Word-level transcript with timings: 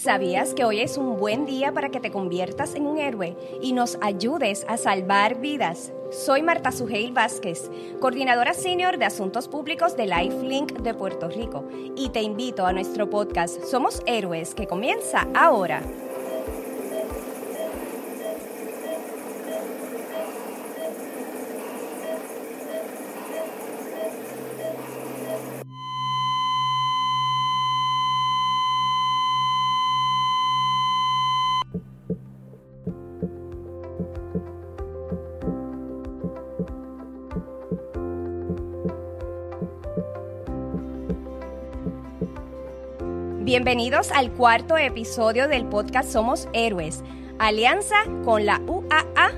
¿Sabías 0.00 0.54
que 0.54 0.64
hoy 0.64 0.78
es 0.78 0.96
un 0.96 1.18
buen 1.18 1.44
día 1.44 1.72
para 1.72 1.88
que 1.88 1.98
te 1.98 2.12
conviertas 2.12 2.76
en 2.76 2.86
un 2.86 2.98
héroe 2.98 3.36
y 3.60 3.72
nos 3.72 3.98
ayudes 4.00 4.64
a 4.68 4.76
salvar 4.76 5.40
vidas? 5.40 5.92
Soy 6.12 6.40
Marta 6.40 6.70
Sujeil 6.70 7.12
Vázquez, 7.12 7.68
coordinadora 7.98 8.54
senior 8.54 8.96
de 8.98 9.06
Asuntos 9.06 9.48
Públicos 9.48 9.96
de 9.96 10.06
LifeLink 10.06 10.82
de 10.82 10.94
Puerto 10.94 11.28
Rico, 11.28 11.64
y 11.96 12.10
te 12.10 12.22
invito 12.22 12.64
a 12.64 12.72
nuestro 12.72 13.10
podcast 13.10 13.60
Somos 13.64 14.00
Héroes 14.06 14.54
que 14.54 14.68
comienza 14.68 15.26
ahora. 15.34 15.82
Bienvenidos 43.48 44.12
al 44.12 44.30
cuarto 44.30 44.76
episodio 44.76 45.48
del 45.48 45.64
podcast 45.64 46.12
Somos 46.12 46.50
Héroes. 46.52 47.02
Alianza 47.38 47.96
con 48.22 48.44
la 48.44 48.60
UAA. 48.66 49.30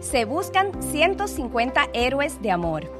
Se 0.00 0.26
buscan 0.26 0.82
150 0.82 1.88
héroes 1.94 2.42
de 2.42 2.50
amor. 2.50 2.92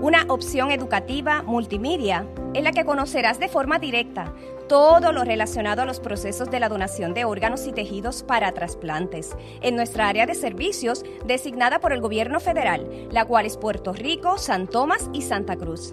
Una 0.00 0.24
opción 0.28 0.70
educativa 0.70 1.42
multimedia 1.42 2.24
en 2.54 2.62
la 2.62 2.70
que 2.70 2.84
conocerás 2.84 3.40
de 3.40 3.48
forma 3.48 3.80
directa 3.80 4.32
todo 4.68 5.10
lo 5.10 5.24
relacionado 5.24 5.82
a 5.82 5.86
los 5.86 5.98
procesos 5.98 6.48
de 6.52 6.60
la 6.60 6.68
donación 6.68 7.14
de 7.14 7.24
órganos 7.24 7.66
y 7.66 7.72
tejidos 7.72 8.22
para 8.22 8.52
trasplantes 8.52 9.36
en 9.60 9.74
nuestra 9.74 10.06
área 10.06 10.26
de 10.26 10.36
servicios 10.36 11.04
designada 11.26 11.80
por 11.80 11.92
el 11.92 12.00
gobierno 12.00 12.38
federal, 12.38 13.08
la 13.10 13.24
cual 13.24 13.44
es 13.44 13.56
Puerto 13.56 13.92
Rico, 13.92 14.38
San 14.38 14.68
Tomás 14.68 15.10
y 15.12 15.22
Santa 15.22 15.56
Cruz. 15.56 15.92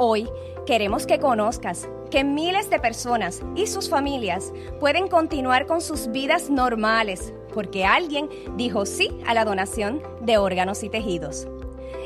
Hoy 0.00 0.30
queremos 0.64 1.06
que 1.06 1.18
conozcas 1.18 1.88
que 2.12 2.22
miles 2.22 2.70
de 2.70 2.78
personas 2.78 3.42
y 3.56 3.66
sus 3.66 3.90
familias 3.90 4.52
pueden 4.78 5.08
continuar 5.08 5.66
con 5.66 5.80
sus 5.80 6.12
vidas 6.12 6.50
normales 6.50 7.34
porque 7.52 7.84
alguien 7.84 8.28
dijo 8.56 8.86
sí 8.86 9.10
a 9.26 9.34
la 9.34 9.44
donación 9.44 10.00
de 10.20 10.38
órganos 10.38 10.84
y 10.84 10.88
tejidos. 10.88 11.48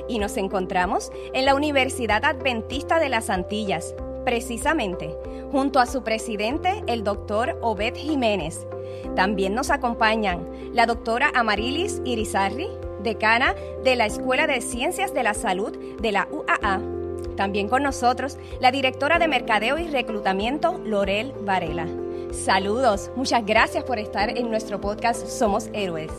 Y 0.09 0.19
nos 0.19 0.39
encontramos 0.39 1.13
en 1.35 1.45
la 1.45 1.55
Universidad 1.55 2.25
Adventista 2.25 2.99
de 2.99 3.11
las 3.11 3.29
Antillas, 3.29 3.95
precisamente 4.25 5.15
junto 5.51 5.79
a 5.79 5.85
su 5.85 6.03
presidente, 6.03 6.83
el 6.87 7.05
doctor 7.05 7.59
Obed 7.61 7.95
Jiménez. 7.95 8.67
También 9.15 9.55
nos 9.55 9.69
acompañan 9.69 10.49
la 10.73 10.87
doctora 10.87 11.31
Amarilis 11.35 12.01
Irizarri, 12.07 12.69
decana 13.03 13.55
de 13.85 13.97
la 13.97 14.07
Escuela 14.07 14.47
de 14.47 14.63
Ciencias 14.63 15.13
de 15.13 15.25
la 15.25 15.35
Salud 15.35 15.77
de 16.01 16.13
la 16.13 16.27
UAA 16.31 17.02
también 17.37 17.69
con 17.69 17.83
nosotros 17.83 18.39
la 18.61 18.71
directora 18.71 19.19
de 19.19 19.29
Mercadeo 19.29 19.79
y 19.79 19.89
Reclutamiento, 19.89 20.81
Lorel 20.85 21.33
Varela. 21.45 21.87
Saludos, 22.33 23.11
muchas 23.17 23.45
gracias 23.45 23.85
por 23.85 23.99
estar 23.99 24.37
en 24.37 24.51
nuestro 24.51 24.81
podcast 24.81 25.27
Somos 25.27 25.69
Héroes. 25.73 26.11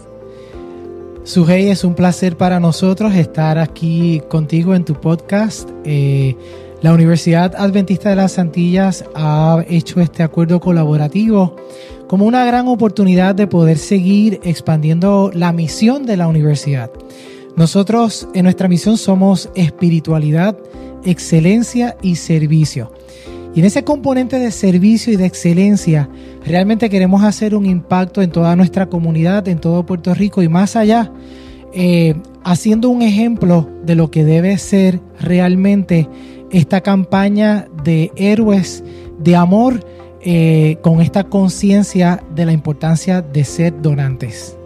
Sujei, 1.23 1.69
es 1.69 1.84
un 1.84 1.95
placer 1.95 2.36
para 2.36 2.59
nosotros 2.59 3.16
estar 3.16 3.58
aquí 3.58 4.22
contigo 4.30 4.75
en 4.75 4.84
tu 4.84 4.94
podcast. 4.95 5.69
Eh, 5.86 6.36
la 6.81 6.94
Universidad 6.94 7.56
Adventista 7.56 8.09
de 8.09 8.17
las 8.17 8.38
Antillas 8.38 9.06
ha 9.16 9.64
hecho 9.69 10.02
este 10.02 10.22
acuerdo 10.22 10.59
colaborativo 10.59 11.56
como 12.09 12.25
una 12.25 12.44
gran 12.45 12.67
oportunidad 12.67 13.34
de 13.36 13.47
poder 13.47 13.78
seguir 13.78 14.41
expandiendo 14.44 15.31
la 15.34 15.53
misión 15.53 16.06
de 16.06 16.17
la 16.17 16.28
universidad. 16.28 16.91
Nosotros 17.56 18.28
en 18.34 18.44
nuestra 18.44 18.67
misión 18.67 18.97
somos 18.97 19.50
espiritualidad, 19.56 20.57
excelencia 21.06 21.96
y 22.02 22.16
servicio. 22.16 22.91
Y 23.56 23.59
en 23.59 23.66
ese 23.66 23.84
componente 23.84 24.40
de 24.40 24.52
servicio 24.52 25.14
y 25.14 25.16
de 25.16 25.25
excelencia, 25.25 26.09
realmente 26.46 26.90
queremos 26.90 27.24
hacer 27.24 27.53
un 27.56 27.66
impacto 27.66 28.22
en 28.22 28.31
toda 28.31 28.56
nuestra 28.56 28.88
comunidad, 28.88 29.47
en 29.47 29.59
todo 29.59 29.86
Puerto 29.86 30.14
Rico 30.14 30.41
y 30.41 30.50
más 30.50 30.75
allá, 30.75 31.12
eh, 31.74 32.16
haciendo 32.44 32.90
un 32.90 33.02
ejemplo 33.02 33.69
de 33.86 33.96
lo 33.96 34.09
que 34.09 34.24
debe 34.24 34.58
ser 34.58 35.00
realmente 35.19 36.09
esta 36.52 36.81
campaña 36.81 37.68
de 37.84 38.12
héroes 38.16 38.84
de 39.20 39.35
amor 39.35 39.85
eh, 40.22 40.78
con 40.81 41.02
esta 41.02 41.25
conciencia 41.25 42.24
de 42.34 42.46
la 42.46 42.53
importancia 42.53 43.22
de 43.22 43.44
ser 43.44 43.81
donantes. 43.81 44.58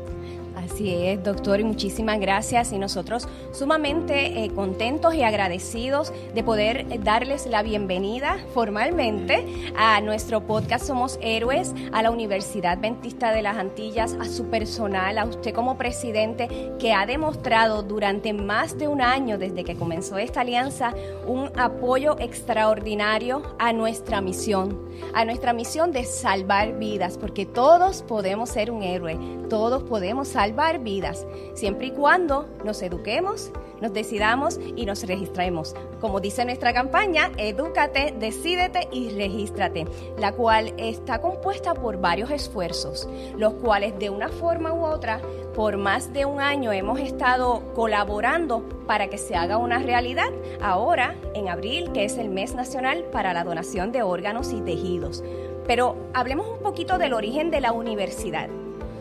Así 0.77 0.93
es, 0.93 1.23
doctor, 1.23 1.59
y 1.59 1.63
muchísimas 1.63 2.19
gracias. 2.19 2.71
Y 2.71 2.77
nosotros 2.77 3.27
sumamente 3.51 4.43
eh, 4.43 4.51
contentos 4.53 5.15
y 5.15 5.23
agradecidos 5.23 6.13
de 6.35 6.43
poder 6.43 6.85
eh, 6.91 6.99
darles 7.03 7.47
la 7.47 7.63
bienvenida 7.63 8.37
formalmente 8.53 9.43
a 9.75 9.99
nuestro 10.01 10.45
podcast 10.45 10.85
Somos 10.85 11.17
Héroes, 11.19 11.73
a 11.93 12.03
la 12.03 12.11
Universidad 12.11 12.73
Adventista 12.73 13.31
de 13.31 13.41
las 13.41 13.57
Antillas, 13.57 14.15
a 14.21 14.25
su 14.25 14.51
personal, 14.51 15.17
a 15.17 15.25
usted 15.25 15.51
como 15.51 15.79
presidente, 15.79 16.47
que 16.77 16.93
ha 16.93 17.07
demostrado 17.07 17.81
durante 17.81 18.31
más 18.33 18.77
de 18.77 18.87
un 18.87 19.01
año 19.01 19.39
desde 19.39 19.63
que 19.63 19.77
comenzó 19.77 20.19
esta 20.19 20.41
alianza 20.41 20.93
un 21.25 21.49
apoyo 21.57 22.19
extraordinario 22.19 23.41
a 23.57 23.73
nuestra 23.73 24.21
misión, 24.21 24.79
a 25.15 25.25
nuestra 25.25 25.53
misión 25.53 25.91
de 25.91 26.03
salvar 26.03 26.77
vidas, 26.77 27.17
porque 27.17 27.47
todos 27.47 28.03
podemos 28.03 28.49
ser 28.51 28.69
un 28.69 28.83
héroe, 28.83 29.17
todos 29.49 29.81
podemos 29.81 30.27
salvar 30.27 30.66
vidas, 30.73 31.25
siempre 31.53 31.87
y 31.87 31.91
cuando 31.91 32.47
nos 32.63 32.81
eduquemos, 32.81 33.51
nos 33.81 33.93
decidamos 33.93 34.59
y 34.75 34.85
nos 34.85 35.05
registremos. 35.05 35.75
Como 36.01 36.19
dice 36.19 36.45
nuestra 36.45 36.73
campaña, 36.73 37.31
edúcate, 37.37 38.13
decídete 38.19 38.87
y 38.91 39.09
regístrate, 39.09 39.85
la 40.17 40.31
cual 40.31 40.73
está 40.77 41.19
compuesta 41.19 41.73
por 41.73 41.99
varios 41.99 42.31
esfuerzos, 42.31 43.07
los 43.37 43.53
cuales 43.53 43.97
de 43.99 44.09
una 44.09 44.29
forma 44.29 44.73
u 44.73 44.85
otra, 44.85 45.21
por 45.55 45.77
más 45.77 46.13
de 46.13 46.25
un 46.25 46.39
año 46.39 46.71
hemos 46.71 46.99
estado 46.99 47.63
colaborando 47.73 48.63
para 48.85 49.07
que 49.07 49.17
se 49.17 49.35
haga 49.35 49.57
una 49.57 49.79
realidad. 49.79 50.29
Ahora, 50.61 51.15
en 51.33 51.49
abril, 51.49 51.91
que 51.93 52.05
es 52.05 52.17
el 52.17 52.29
mes 52.29 52.53
nacional 52.53 53.05
para 53.11 53.33
la 53.33 53.43
donación 53.43 53.91
de 53.91 54.03
órganos 54.03 54.53
y 54.53 54.61
tejidos. 54.61 55.23
Pero 55.65 55.97
hablemos 56.13 56.47
un 56.47 56.59
poquito 56.59 56.97
del 56.97 57.13
origen 57.13 57.51
de 57.51 57.61
la 57.61 57.73
universidad 57.73 58.49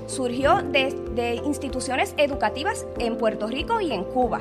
surgió 0.07 0.63
de, 0.63 1.41
instituciones 1.45 2.15
educativas 2.17 2.87
en 2.99 3.17
Puerto 3.19 3.47
Rico 3.49 3.81
y 3.81 3.93
en 3.93 4.05
Cuba. 4.05 4.41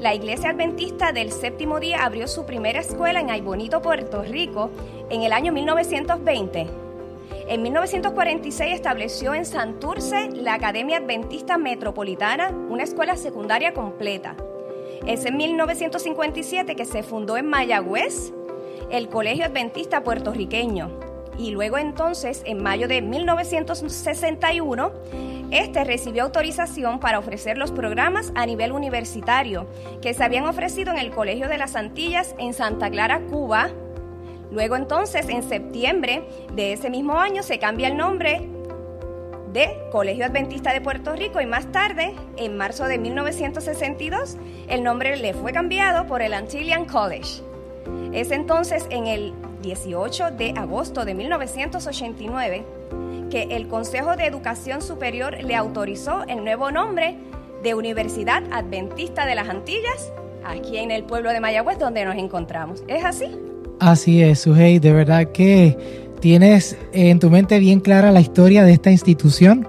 La 0.00 0.14
Iglesia 0.14 0.50
Adventista 0.50 1.12
del 1.12 1.30
Séptimo 1.30 1.78
Día 1.80 2.04
abrió 2.04 2.26
su 2.26 2.46
primera 2.46 2.80
escuela 2.80 3.20
en 3.20 3.30
Aybonito, 3.30 3.82
Puerto 3.82 4.22
Rico, 4.22 4.70
en 5.10 5.22
el 5.22 5.32
año 5.32 5.52
1920. 5.52 6.66
En 7.48 7.62
1946 7.62 8.74
estableció 8.74 9.34
en 9.34 9.44
Santurce 9.44 10.30
la 10.30 10.54
Academia 10.54 10.98
Adventista 10.98 11.58
Metropolitana, 11.58 12.50
una 12.50 12.84
escuela 12.84 13.16
secundaria 13.16 13.74
completa. 13.74 14.36
Es 15.06 15.26
en 15.26 15.36
1957 15.36 16.76
que 16.76 16.84
se 16.86 17.02
fundó 17.02 17.36
en 17.36 17.46
Mayagüez 17.46 18.32
el 18.90 19.08
Colegio 19.08 19.44
Adventista 19.44 20.02
Puertorriqueño 20.02 21.13
y 21.38 21.50
luego 21.50 21.78
entonces, 21.78 22.42
en 22.44 22.62
mayo 22.62 22.88
de 22.88 23.02
1961, 23.02 24.92
este 25.50 25.84
recibió 25.84 26.24
autorización 26.24 27.00
para 27.00 27.18
ofrecer 27.18 27.58
los 27.58 27.70
programas 27.70 28.32
a 28.34 28.46
nivel 28.46 28.72
universitario 28.72 29.66
que 30.00 30.14
se 30.14 30.24
habían 30.24 30.46
ofrecido 30.46 30.92
en 30.92 30.98
el 30.98 31.10
Colegio 31.10 31.48
de 31.48 31.58
las 31.58 31.76
Antillas 31.76 32.34
en 32.38 32.54
Santa 32.54 32.90
Clara, 32.90 33.20
Cuba. 33.20 33.70
Luego 34.50 34.76
entonces, 34.76 35.28
en 35.28 35.42
septiembre 35.42 36.26
de 36.52 36.72
ese 36.72 36.90
mismo 36.90 37.18
año, 37.18 37.42
se 37.42 37.58
cambia 37.58 37.88
el 37.88 37.96
nombre 37.96 38.48
de 39.52 39.88
Colegio 39.92 40.26
Adventista 40.26 40.72
de 40.72 40.80
Puerto 40.80 41.14
Rico 41.14 41.40
y 41.40 41.46
más 41.46 41.70
tarde, 41.70 42.14
en 42.36 42.56
marzo 42.56 42.86
de 42.86 42.98
1962, 42.98 44.36
el 44.68 44.82
nombre 44.82 45.16
le 45.16 45.32
fue 45.34 45.52
cambiado 45.52 46.06
por 46.06 46.22
el 46.22 46.34
Antillian 46.34 46.86
College. 46.86 47.42
Es 48.12 48.32
entonces 48.32 48.86
en 48.90 49.06
el 49.06 49.32
18 49.64 50.32
de 50.32 50.52
agosto 50.56 51.04
de 51.04 51.14
1989 51.14 52.64
que 53.30 53.44
el 53.50 53.66
Consejo 53.66 54.14
de 54.14 54.26
Educación 54.26 54.82
Superior 54.82 55.42
le 55.42 55.56
autorizó 55.56 56.24
el 56.28 56.44
nuevo 56.44 56.70
nombre 56.70 57.16
de 57.62 57.74
Universidad 57.74 58.42
Adventista 58.52 59.24
de 59.26 59.34
las 59.34 59.48
Antillas, 59.48 60.12
aquí 60.44 60.76
en 60.76 60.90
el 60.90 61.04
pueblo 61.04 61.30
de 61.30 61.40
Mayagüez 61.40 61.78
donde 61.78 62.04
nos 62.04 62.16
encontramos. 62.16 62.84
¿Es 62.88 63.04
así? 63.04 63.24
Así 63.80 64.22
es, 64.22 64.40
Sujei. 64.40 64.78
De 64.78 64.92
verdad 64.92 65.32
que 65.32 65.76
tienes 66.20 66.76
en 66.92 67.18
tu 67.18 67.30
mente 67.30 67.58
bien 67.58 67.80
clara 67.80 68.12
la 68.12 68.20
historia 68.20 68.64
de 68.64 68.72
esta 68.72 68.90
institución. 68.90 69.66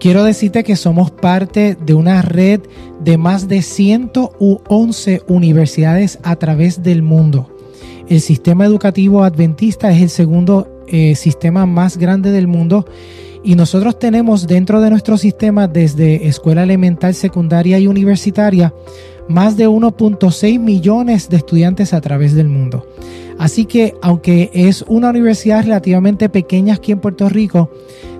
Quiero 0.00 0.24
decirte 0.24 0.64
que 0.64 0.74
somos 0.74 1.10
parte 1.10 1.76
de 1.78 1.92
una 1.92 2.22
red 2.22 2.62
de 3.00 3.18
más 3.18 3.46
de 3.46 3.60
111 3.60 5.22
universidades 5.28 6.18
a 6.22 6.36
través 6.36 6.82
del 6.82 7.02
mundo. 7.02 7.57
El 8.08 8.22
sistema 8.22 8.64
educativo 8.64 9.22
adventista 9.22 9.90
es 9.90 10.00
el 10.00 10.08
segundo 10.08 10.82
eh, 10.86 11.14
sistema 11.14 11.66
más 11.66 11.98
grande 11.98 12.30
del 12.30 12.46
mundo 12.46 12.86
y 13.44 13.54
nosotros 13.54 13.98
tenemos 13.98 14.46
dentro 14.46 14.80
de 14.80 14.88
nuestro 14.88 15.18
sistema 15.18 15.68
desde 15.68 16.26
escuela 16.26 16.62
elemental, 16.62 17.14
secundaria 17.14 17.78
y 17.78 17.86
universitaria 17.86 18.72
más 19.28 19.58
de 19.58 19.68
1.6 19.68 20.58
millones 20.58 21.28
de 21.28 21.36
estudiantes 21.36 21.92
a 21.92 22.00
través 22.00 22.34
del 22.34 22.48
mundo. 22.48 22.86
Así 23.38 23.66
que 23.66 23.94
aunque 24.00 24.50
es 24.54 24.82
una 24.88 25.10
universidad 25.10 25.64
relativamente 25.64 26.30
pequeña 26.30 26.74
aquí 26.74 26.92
en 26.92 27.00
Puerto 27.00 27.28
Rico, 27.28 27.70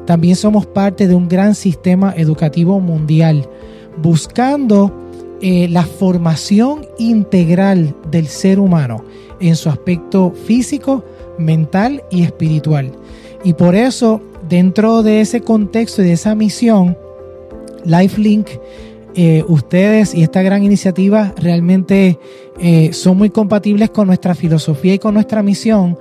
también 0.06 0.36
somos 0.36 0.66
parte 0.66 1.08
de 1.08 1.14
un 1.14 1.28
gran 1.28 1.54
sistema 1.54 2.12
educativo 2.14 2.78
mundial, 2.78 3.48
buscando 4.02 5.07
eh, 5.40 5.68
la 5.68 5.84
formación 5.84 6.86
integral 6.98 7.94
del 8.10 8.26
ser 8.26 8.58
humano 8.58 9.04
en 9.40 9.56
su 9.56 9.68
aspecto 9.68 10.32
físico, 10.32 11.04
mental 11.38 12.02
y 12.10 12.22
espiritual. 12.22 12.92
Y 13.44 13.52
por 13.52 13.74
eso, 13.74 14.20
dentro 14.48 15.02
de 15.02 15.20
ese 15.20 15.40
contexto 15.40 16.02
y 16.02 16.06
de 16.06 16.12
esa 16.12 16.34
misión, 16.34 16.96
LifeLink 17.84 18.48
eh, 19.14 19.44
ustedes 19.48 20.14
y 20.14 20.22
esta 20.22 20.42
gran 20.42 20.62
iniciativa 20.62 21.32
realmente 21.36 22.18
eh, 22.60 22.92
son 22.92 23.16
muy 23.16 23.30
compatibles 23.30 23.90
con 23.90 24.06
nuestra 24.06 24.34
filosofía 24.34 24.94
y 24.94 24.98
con 24.98 25.14
nuestra 25.14 25.42
misión, 25.42 25.98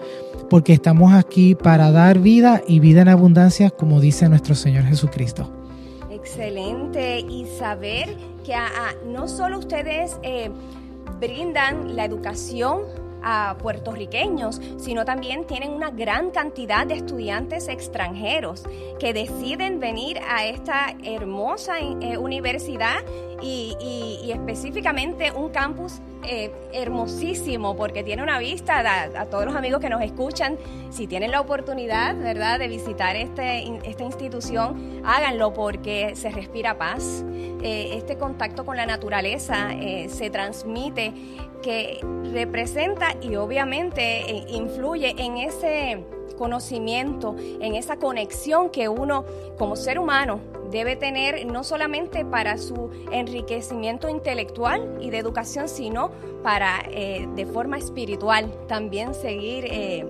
porque 0.50 0.74
estamos 0.74 1.14
aquí 1.14 1.56
para 1.56 1.92
dar 1.92 2.20
vida 2.20 2.62
y 2.68 2.80
vida 2.80 3.02
en 3.02 3.10
abundancia, 3.10 3.70
como 3.70 4.02
dice 4.02 4.30
nuestro 4.30 4.56
Señor 4.56 4.84
Jesucristo. 4.86 5.52
Excelente. 6.12 7.20
Y 7.22 7.46
saber 7.58 8.10
que 8.48 8.56
no 9.06 9.28
solo 9.28 9.60
ustedes 9.60 10.18
eh, 10.24 10.50
brindan 11.20 11.98
la 11.98 12.06
educación, 12.06 12.86
a 13.24 13.58
puertorriqueños, 13.60 14.62
sino 14.78 15.04
también 15.04 15.46
tienen 15.46 15.72
una 15.72 15.90
gran 15.90 16.32
cantidad 16.32 16.86
de 16.86 16.94
estudiantes 16.94 17.68
extranjeros 17.68 18.64
que 19.00 19.12
deciden 19.12 19.80
venir 19.80 20.20
a 20.30 20.46
esta 20.46 20.96
hermosa 21.04 21.80
eh, 21.80 22.18
universidad 22.18 23.00
y, 23.42 24.32
específicamente 24.32 25.32
un 25.32 25.50
campus 25.50 26.00
eh, 26.24 26.52
hermosísimo 26.74 27.78
porque 27.78 28.04
tiene 28.04 28.22
una 28.24 28.40
vista 28.40 28.80
a, 28.80 29.26
todos 29.26 29.46
los 29.46 29.56
amigos 29.56 29.80
que 29.80 29.90
nos 29.90 30.02
escuchan. 30.02 30.58
Si 30.90 31.08
tienen 31.08 31.32
la 31.32 31.42
oportunidad, 31.42 32.16
¿verdad?, 32.18 32.60
de 32.60 32.68
visitar 32.68 33.16
este, 33.16 33.64
esta 33.86 34.04
institución, 34.04 35.02
háganlo 35.06 35.54
porque 35.54 36.16
se 36.16 36.30
respira 36.30 36.78
paz. 36.78 37.24
Eh, 37.62 37.96
este 37.96 38.18
contacto 38.18 38.66
con 38.66 38.78
la 38.78 38.86
naturaleza 38.86 39.70
se 40.08 40.30
transmite 40.30 41.14
que 41.62 42.00
representa 42.32 43.16
y 43.22 43.36
obviamente 43.36 44.30
eh, 44.30 44.46
influye 44.50 45.16
en 45.18 45.38
ese 45.38 46.04
conocimiento, 46.38 47.36
en 47.60 47.76
esa 47.76 47.98
conexión 47.98 48.70
que 48.70 48.88
uno 48.88 49.26
como 49.58 49.76
ser 49.76 50.00
humano 50.00 50.40
debe 50.72 50.96
tener 50.96 51.46
no 51.46 51.64
solamente 51.64 52.26
para 52.26 52.58
su 52.58 52.90
enriquecimiento 53.12 54.10
intelectual 54.10 54.98
y 55.02 55.10
de 55.10 55.18
educación, 55.18 55.70
sino 55.70 56.12
para 56.44 56.82
eh, 56.92 57.28
de 57.36 57.46
forma 57.46 57.78
espiritual 57.78 58.52
también 58.68 59.14
seguir 59.14 59.66
eh, 59.70 60.06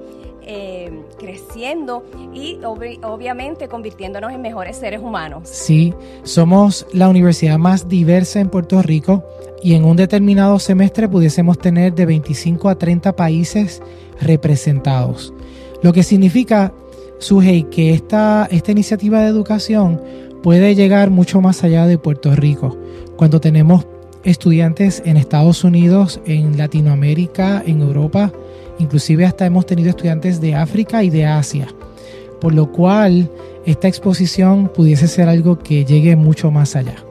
creciendo 1.20 2.06
y 2.34 2.58
obviamente 2.64 3.68
convirtiéndonos 3.68 4.32
en 4.32 4.42
mejores 4.42 4.78
seres 4.78 5.02
humanos. 5.02 5.50
Sí, 5.50 5.94
somos 6.24 6.88
la 6.94 7.10
universidad 7.10 7.58
más 7.58 7.90
diversa 7.90 8.40
en 8.40 8.50
Puerto 8.50 8.82
Rico 8.82 9.26
y 9.62 9.74
en 9.74 9.84
un 9.84 9.98
determinado 9.98 10.58
semestre 10.60 11.10
pudiésemos 11.10 11.60
tener 11.60 11.94
de 11.94 12.06
25 12.06 12.70
a 12.70 12.76
30 12.78 13.14
países 13.16 13.82
representados. 14.22 15.34
Lo 15.82 15.94
que 15.94 16.04
significa, 16.04 16.74
Sujei, 17.20 17.64
que 17.64 17.94
esta, 17.94 18.48
esta 18.52 18.72
iniciativa 18.72 19.22
de 19.22 19.28
educación 19.28 20.02
puede 20.44 20.76
llegar 20.76 21.10
mucho 21.10 21.42
más 21.42 21.64
allá 21.64 21.86
de 21.88 21.98
Puerto 21.98 22.36
Rico. 22.36 22.78
Cuando 23.16 23.40
tenemos 23.40 23.86
estudiantes 24.24 25.02
en 25.06 25.18
Estados 25.18 25.64
Unidos, 25.64 26.20
en 26.26 26.58
Latinoamérica, 26.58 27.64
en 27.66 27.82
Europa, 27.82 28.32
inclusive 28.80 29.26
hasta 29.26 29.46
hemos 29.46 29.66
tenido 29.66 29.90
estudiantes 29.90 30.42
de 30.42 30.56
África 30.56 31.04
y 31.04 31.10
de 31.10 31.26
Asia. 31.26 31.68
Por 32.42 32.54
lo 32.54 32.72
cual, 32.72 33.32
esta 33.66 33.88
exposición 33.88 34.72
pudiese 34.74 35.08
ser 35.08 35.28
algo 35.30 35.60
que 35.60 35.86
llegue 35.86 36.16
mucho 36.16 36.52
más 36.52 36.76
allá 36.76 37.07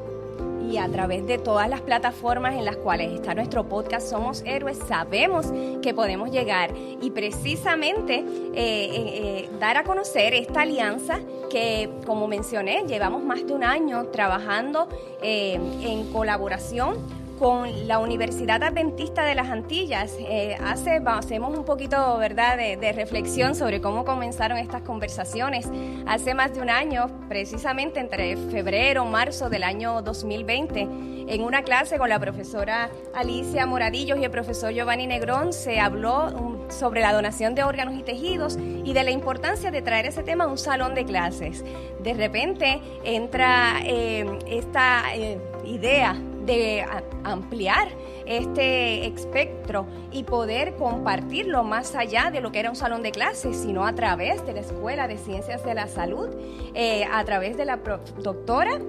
a 0.78 0.88
través 0.88 1.26
de 1.26 1.38
todas 1.38 1.69
las 1.69 1.81
plataformas 1.81 2.55
en 2.55 2.64
las 2.64 2.76
cuales 2.76 3.12
está 3.12 3.34
nuestro 3.34 3.69
podcast 3.69 4.08
Somos 4.08 4.43
Héroes, 4.44 4.78
sabemos 4.88 5.46
que 5.82 5.94
podemos 5.94 6.31
llegar 6.31 6.73
y 6.76 7.11
precisamente 7.11 8.17
eh, 8.19 8.25
eh, 8.55 8.93
eh, 8.94 9.50
dar 9.58 9.76
a 9.76 9.84
conocer 9.84 10.34
esta 10.34 10.62
alianza 10.62 11.20
que, 11.50 11.90
como 12.05 12.28
mencioné, 12.28 12.84
llevamos 12.87 13.25
más 13.25 13.46
de 13.46 13.52
un 13.52 13.64
año 13.64 14.06
trabajando 14.06 14.88
en 15.23 16.12
colaboración 16.12 16.96
con 17.38 17.86
la 17.86 17.98
Universidad 17.98 18.62
Adventista 18.62 19.24
de 19.24 19.34
las 19.34 19.48
Antillas. 19.48 20.14
Eh, 20.18 20.56
hace, 20.64 21.00
hacemos 21.04 21.56
un 21.56 21.64
poquito 21.64 22.18
¿verdad? 22.18 22.56
De, 22.56 22.92
reflexión 22.92 23.54
sobre 23.54 23.80
cómo 23.80 24.04
comenzaron 24.04 24.58
estas 24.58 24.82
conversaciones. 24.82 25.68
Hace 26.06 26.34
más 26.34 26.54
de 26.54 26.60
un 26.60 26.70
año, 26.70 27.10
precisamente 27.28 28.00
entre 28.00 28.36
febrero, 28.36 29.04
marzo 29.04 29.50
del 29.50 29.64
año 29.64 30.02
2020, 30.02 30.80
en 31.28 31.42
una 31.42 31.62
clase 31.62 31.98
con 31.98 32.08
la 32.08 32.18
profesora 32.18 32.90
Alicia 33.14 33.66
Moradillos 33.66 34.18
y 34.18 34.24
el 34.24 34.30
profesor 34.30 34.72
Giovanni 34.72 35.06
Negrón, 35.06 35.52
se 35.52 35.80
habló 35.80 36.28
um, 36.28 36.70
sobre 36.70 37.00
la 37.00 37.12
donación 37.12 37.54
de 37.54 37.64
órganos 37.64 37.94
y 37.94 38.02
tejidos 38.02 38.56
y 38.56 38.92
de 38.92 39.04
la 39.04 39.10
importancia 39.10 39.70
de 39.70 39.82
traer 39.82 40.06
ese 40.06 40.22
tema 40.22 40.44
a 40.44 40.46
un 40.46 40.58
salón 40.58 40.94
de 40.94 41.04
clases. 41.04 41.64
De 42.00 42.14
repente 42.14 42.80
entra 43.04 43.80
eh, 43.84 44.38
esta 44.46 45.14
eh, 45.14 45.38
idea 45.64 46.16
de 46.46 46.84
ampliar 47.25 47.88
este 48.25 49.06
espectro 49.06 49.87
y 50.12 50.25
poder 50.25 50.76
compartirlo 50.76 51.64
más 51.64 51.94
allá 51.94 52.31
de 52.31 52.40
lo 52.40 52.52
que 52.52 52.60
era 52.60 52.70
un 52.70 52.76
salón 52.76 53.02
de 53.02 53.12
clases, 53.12 53.56
sino 53.56 53.87
a 53.87 53.94
través 53.94 54.44
de 54.46 54.54
la 54.54 54.60
Escuela 54.60 55.08
de 55.08 55.19
Ciencias 55.19 55.64
de 55.64 55.75
la 55.75 55.88
Salud, 55.88 56.28
eh, 56.75 57.04
a 57.12 57.25
través 57.25 57.56
de 57.56 57.64
la 57.64 57.76
doctora 57.76 58.81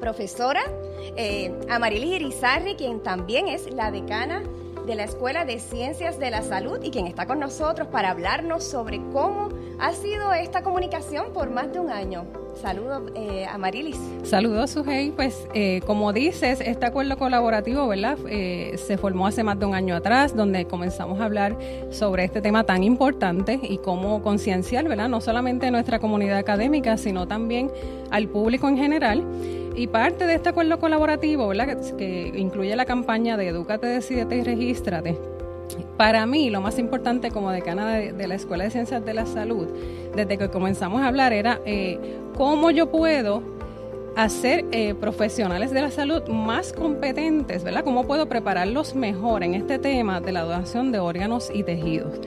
profesora 0.00 0.62
eh, 1.16 1.52
Amarilis 1.70 2.20
Irizarri, 2.20 2.74
quien 2.74 3.02
también 3.02 3.48
es 3.48 3.72
la 3.72 3.90
decana 3.90 4.42
de 4.86 4.94
la 4.94 5.04
Escuela 5.04 5.44
de 5.44 5.58
Ciencias 5.58 6.18
de 6.18 6.30
la 6.30 6.42
Salud 6.42 6.78
y 6.82 6.90
quien 6.90 7.06
está 7.06 7.26
con 7.26 7.40
nosotros 7.40 7.88
para 7.88 8.10
hablarnos 8.10 8.64
sobre 8.64 9.00
cómo 9.12 9.48
ha 9.78 9.92
sido 9.92 10.32
esta 10.34 10.62
comunicación 10.62 11.32
por 11.32 11.50
más 11.50 11.72
de 11.72 11.80
un 11.80 11.90
año. 11.90 12.43
Saludos 12.60 13.02
eh, 13.14 13.46
a 13.46 13.58
Marilis. 13.58 13.98
Saludos, 14.22 14.70
Sujei. 14.70 15.10
Pues, 15.10 15.46
eh, 15.54 15.80
como 15.86 16.12
dices, 16.12 16.60
este 16.60 16.86
acuerdo 16.86 17.16
colaborativo, 17.16 17.86
¿verdad? 17.88 18.18
Eh, 18.28 18.76
se 18.78 18.96
formó 18.96 19.26
hace 19.26 19.42
más 19.42 19.58
de 19.58 19.66
un 19.66 19.74
año 19.74 19.94
atrás, 19.96 20.34
donde 20.34 20.64
comenzamos 20.66 21.20
a 21.20 21.24
hablar 21.24 21.56
sobre 21.90 22.24
este 22.24 22.40
tema 22.40 22.64
tan 22.64 22.84
importante 22.84 23.58
y 23.62 23.78
cómo 23.78 24.22
concienciar, 24.22 24.88
¿verdad? 24.88 25.08
No 25.08 25.20
solamente 25.20 25.70
nuestra 25.70 25.98
comunidad 25.98 26.38
académica, 26.38 26.96
sino 26.96 27.26
también 27.26 27.70
al 28.10 28.28
público 28.28 28.68
en 28.68 28.78
general. 28.78 29.24
Y 29.76 29.88
parte 29.88 30.26
de 30.26 30.34
este 30.34 30.50
acuerdo 30.50 30.78
colaborativo, 30.78 31.48
¿verdad? 31.48 31.76
Que, 31.96 32.32
incluye 32.36 32.76
la 32.76 32.84
campaña 32.84 33.36
de 33.36 33.48
Educate, 33.48 33.86
Decidete 33.86 34.36
y 34.36 34.42
Regístrate. 34.44 35.18
Para 35.96 36.26
mí, 36.26 36.50
lo 36.50 36.60
más 36.60 36.78
importante 36.78 37.30
como 37.30 37.50
decana 37.50 37.94
de, 37.94 38.26
la 38.28 38.34
Escuela 38.34 38.64
de 38.64 38.70
Ciencias 38.70 39.04
de 39.04 39.14
la 39.14 39.26
Salud, 39.26 39.66
desde 40.14 40.38
que 40.38 40.48
comenzamos 40.48 41.02
a 41.02 41.08
hablar, 41.08 41.32
era 41.32 41.60
eh, 41.64 41.98
cómo 42.36 42.70
yo 42.70 42.90
puedo 42.90 43.42
hacer 44.16 44.64
eh, 44.70 44.94
profesionales 44.94 45.70
de 45.72 45.82
la 45.82 45.90
salud 45.90 46.22
más 46.28 46.72
competentes, 46.72 47.64
¿verdad? 47.64 47.82
¿Cómo 47.84 48.04
puedo 48.06 48.28
prepararlos 48.28 48.94
mejor 48.94 49.42
en 49.42 49.54
este 49.54 49.78
tema 49.78 50.20
de 50.20 50.32
la 50.32 50.42
donación 50.42 50.92
de 50.92 50.98
órganos 51.00 51.50
y 51.52 51.62
tejidos? 51.62 52.20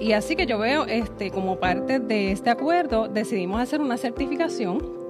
Y 0.00 0.12
así 0.12 0.36
que 0.36 0.46
yo 0.46 0.58
veo, 0.58 0.86
este, 0.86 1.30
como 1.30 1.58
parte 1.58 1.98
de 1.98 2.32
este 2.32 2.50
acuerdo, 2.50 3.08
decidimos 3.08 3.60
hacer 3.60 3.80
una 3.80 3.96
certificación 3.96 5.03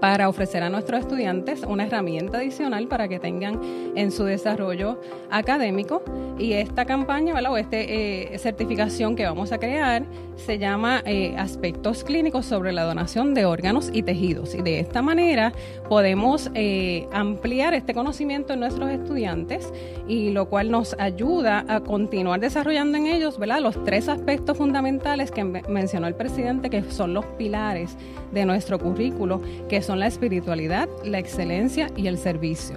para 0.00 0.28
ofrecer 0.28 0.62
a 0.62 0.68
nuestros 0.68 1.00
estudiantes 1.00 1.62
una 1.62 1.84
herramienta 1.84 2.38
adicional 2.38 2.86
para 2.88 3.08
que 3.08 3.18
tengan 3.18 3.60
en 3.94 4.10
su 4.10 4.24
desarrollo 4.24 5.00
académico. 5.30 6.02
Y 6.38 6.52
esta 6.52 6.84
campaña, 6.84 7.34
o 7.50 7.56
esta 7.56 7.76
eh, 7.78 8.36
certificación 8.38 9.16
que 9.16 9.24
vamos 9.24 9.52
a 9.52 9.58
crear 9.58 10.04
se 10.36 10.58
llama 10.58 11.02
eh, 11.06 11.34
Aspectos 11.38 12.04
Clínicos 12.04 12.44
sobre 12.44 12.72
la 12.72 12.84
donación 12.84 13.32
de 13.32 13.46
órganos 13.46 13.90
y 13.92 14.02
tejidos. 14.02 14.54
Y 14.54 14.62
de 14.62 14.80
esta 14.80 15.00
manera 15.00 15.52
podemos 15.88 16.50
eh, 16.54 17.08
ampliar 17.12 17.72
este 17.72 17.94
conocimiento 17.94 18.52
en 18.52 18.60
nuestros 18.60 18.90
estudiantes 18.90 19.72
y 20.06 20.30
lo 20.30 20.48
cual 20.48 20.70
nos 20.70 20.94
ayuda 20.98 21.64
a 21.68 21.80
continuar 21.80 22.40
desarrollando 22.40 22.98
en 22.98 23.06
ellos 23.06 23.38
¿verdad? 23.38 23.60
los 23.60 23.82
tres 23.84 24.08
aspectos 24.08 24.58
fundamentales 24.58 25.30
que 25.30 25.44
mencionó 25.44 26.06
el 26.06 26.14
presidente, 26.14 26.68
que 26.68 26.82
son 26.90 27.14
los 27.14 27.24
pilares 27.24 27.96
de 28.32 28.44
nuestro 28.44 28.78
currículo, 28.78 29.40
que 29.68 29.80
son 29.86 30.00
la 30.00 30.08
espiritualidad, 30.08 30.88
la 31.04 31.20
excelencia 31.20 31.90
y 31.96 32.08
el 32.08 32.18
servicio. 32.18 32.76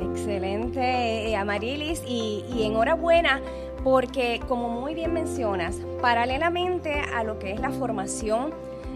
Excelente, 0.00 0.80
eh, 1.28 1.36
Amarilis, 1.36 2.02
y, 2.06 2.42
enhorabuena 2.62 3.42
porque 3.84 4.40
como 4.48 4.68
muy 4.68 4.94
bien 4.94 5.12
mencionas, 5.12 5.76
paralelamente 6.00 6.94
a 7.14 7.22
lo 7.22 7.38
que 7.38 7.52
es 7.52 7.60
la 7.60 7.70
formación 7.70 8.50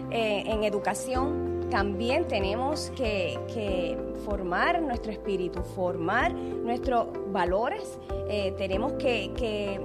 eh, 0.09 0.43
en 0.47 0.63
educación, 0.63 1.67
también 1.69 2.27
tenemos 2.27 2.91
que, 2.95 3.97
formar 4.25 4.81
nuestro 4.81 5.11
espíritu, 5.11 5.61
formar 5.61 6.33
nuestros 6.33 7.07
valores, 7.31 7.99
eh, 8.27 8.55
tenemos 8.57 8.93
que, 8.93 9.79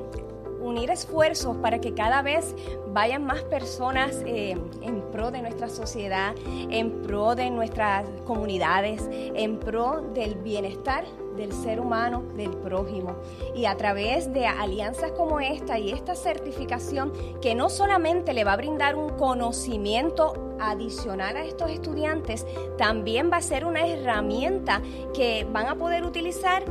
unir 0.61 0.90
esfuerzos 0.90 1.57
para 1.57 1.81
que 1.81 1.95
cada 1.95 2.23
vez 2.23 2.55
vayan 2.93 3.25
más 3.25 3.43
personas 3.45 4.23
eh, 4.26 4.57
en 4.83 5.02
pro 5.11 5.31
de 5.31 5.43
nuestra 5.43 5.69
sociedad, 5.69 6.35
en 6.47 7.02
pro 7.02 7.35
de 7.35 7.50
nuestras 7.50 8.07
comunidades, 8.26 9.09
en 9.11 9.59
pro 9.59 10.02
del 10.14 10.37
bienestar 10.37 11.05
del 11.37 11.52
ser 11.52 11.81
humano, 11.81 12.23
del 12.37 12.50
prójimo. 12.50 13.17
Y 13.55 13.64
a 13.64 13.76
través 13.76 14.33
de 14.33 14.47
alianzas 14.47 15.12
como 15.12 15.40
esta 15.40 15.79
y 15.79 15.90
esta 15.90 16.14
certificación 16.14 17.12
que 17.40 17.55
no 17.55 17.71
solamente 17.71 18.35
le 18.35 18.45
va 18.45 18.52
a 18.55 18.57
brindar 18.57 18.97
un 18.97 19.11
conocimiento 19.11 20.57
adicional 20.61 21.37
a 21.37 21.45
estos 21.45 21.71
estudiantes, 21.71 22.47
también 22.76 23.31
va 23.33 23.38
a 23.38 23.43
ser 23.43 23.64
una 23.64 23.87
herramienta 23.87 24.83
que 25.14 25.47
van 25.50 25.67
a 25.67 25.75
poder 25.76 26.05
utilizar 26.05 26.64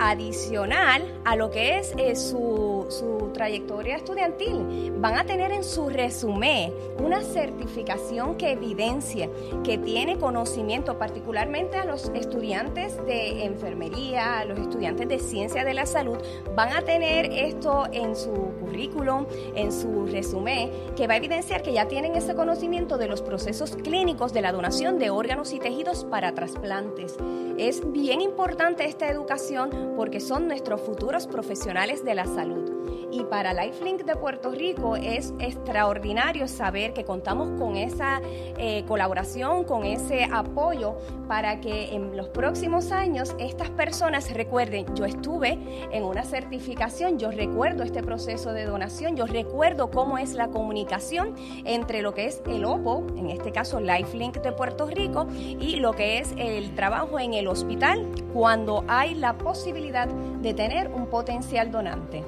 adicional 0.00 1.02
a 1.24 1.36
lo 1.36 1.50
que 1.50 1.78
es 1.78 1.94
eh, 1.96 2.16
su, 2.16 2.73
su, 2.90 3.30
trayectoria 3.32 3.96
estudiantil. 3.96 4.92
Van 4.98 5.16
a 5.16 5.24
tener 5.24 5.52
en 5.52 5.64
su 5.64 5.88
resumen 5.88 6.72
una 7.02 7.22
certificación 7.22 8.36
que 8.36 8.52
evidencia 8.52 9.28
que 9.62 9.78
tiene 9.78 10.18
conocimiento, 10.18 10.98
particularmente 10.98 11.76
a 11.76 11.84
los 11.84 12.10
estudiantes 12.14 12.96
de 13.06 13.44
enfermería, 13.44 14.40
a 14.40 14.44
los 14.44 14.58
estudiantes 14.58 15.08
de 15.08 15.18
ciencia 15.18 15.64
de 15.64 15.74
la 15.74 15.86
salud, 15.86 16.18
van 16.54 16.72
a 16.72 16.82
tener 16.82 17.26
esto 17.26 17.84
en 17.92 18.16
su 18.16 18.32
currículum, 18.60 19.26
en 19.54 19.72
su 19.72 20.06
resumen, 20.06 20.70
que 20.96 21.06
va 21.06 21.14
a 21.14 21.16
evidenciar 21.16 21.62
que 21.62 21.72
ya 21.72 21.88
tienen 21.88 22.14
ese 22.14 22.34
conocimiento 22.34 22.98
de 22.98 23.08
los 23.08 23.22
procesos 23.22 23.76
clínicos 23.76 24.32
de 24.32 24.42
la 24.42 24.52
donación 24.52 24.98
de 24.98 25.10
órganos 25.10 25.52
y 25.52 25.58
tejidos 25.58 26.04
para 26.04 26.34
trasplantes. 26.34 27.16
Es 27.58 27.80
bien 27.92 28.20
importante 28.20 28.86
esta 28.86 29.08
educación 29.08 29.94
porque 29.96 30.20
son 30.20 30.48
nuestros 30.48 30.80
futuros 30.80 31.26
profesionales 31.26 32.04
de 32.04 32.14
la 32.14 32.26
salud. 32.26 32.73
Y 33.14 33.22
para 33.22 33.54
Lifelink 33.54 34.04
de 34.04 34.16
Puerto 34.16 34.50
Rico 34.50 34.96
es 34.96 35.32
extraordinario 35.38 36.48
saber 36.48 36.92
que 36.92 37.04
contamos 37.04 37.60
con 37.60 37.76
esa 37.76 38.20
eh, 38.58 38.84
colaboración, 38.88 39.62
con 39.62 39.84
ese 39.84 40.24
apoyo 40.24 40.96
para 41.28 41.60
que 41.60 41.94
en 41.94 42.16
los 42.16 42.28
próximos 42.30 42.90
años 42.90 43.36
estas 43.38 43.70
personas 43.70 44.32
recuerden, 44.34 44.86
yo 44.96 45.04
estuve 45.04 45.58
en 45.92 46.02
una 46.02 46.24
certificación, 46.24 47.18
yo 47.20 47.30
recuerdo 47.30 47.84
este 47.84 48.02
proceso 48.02 48.52
de 48.52 48.64
donación, 48.64 49.16
yo 49.16 49.26
recuerdo 49.26 49.92
cómo 49.92 50.18
es 50.18 50.32
la 50.32 50.48
comunicación 50.48 51.36
entre 51.64 52.02
lo 52.02 52.14
que 52.14 52.26
es 52.26 52.42
el 52.48 52.64
OPO, 52.64 53.06
en 53.16 53.30
este 53.30 53.52
caso 53.52 53.78
Lifelink 53.78 54.38
de 54.38 54.50
Puerto 54.50 54.86
Rico, 54.86 55.28
y 55.30 55.76
lo 55.76 55.92
que 55.92 56.18
es 56.18 56.34
el 56.36 56.74
trabajo 56.74 57.20
en 57.20 57.34
el 57.34 57.46
hospital 57.46 58.04
cuando 58.32 58.84
hay 58.88 59.14
la 59.14 59.38
posibilidad 59.38 60.08
de 60.08 60.52
tener 60.52 60.88
un 60.88 61.06
potencial 61.06 61.70
donante. 61.70 62.24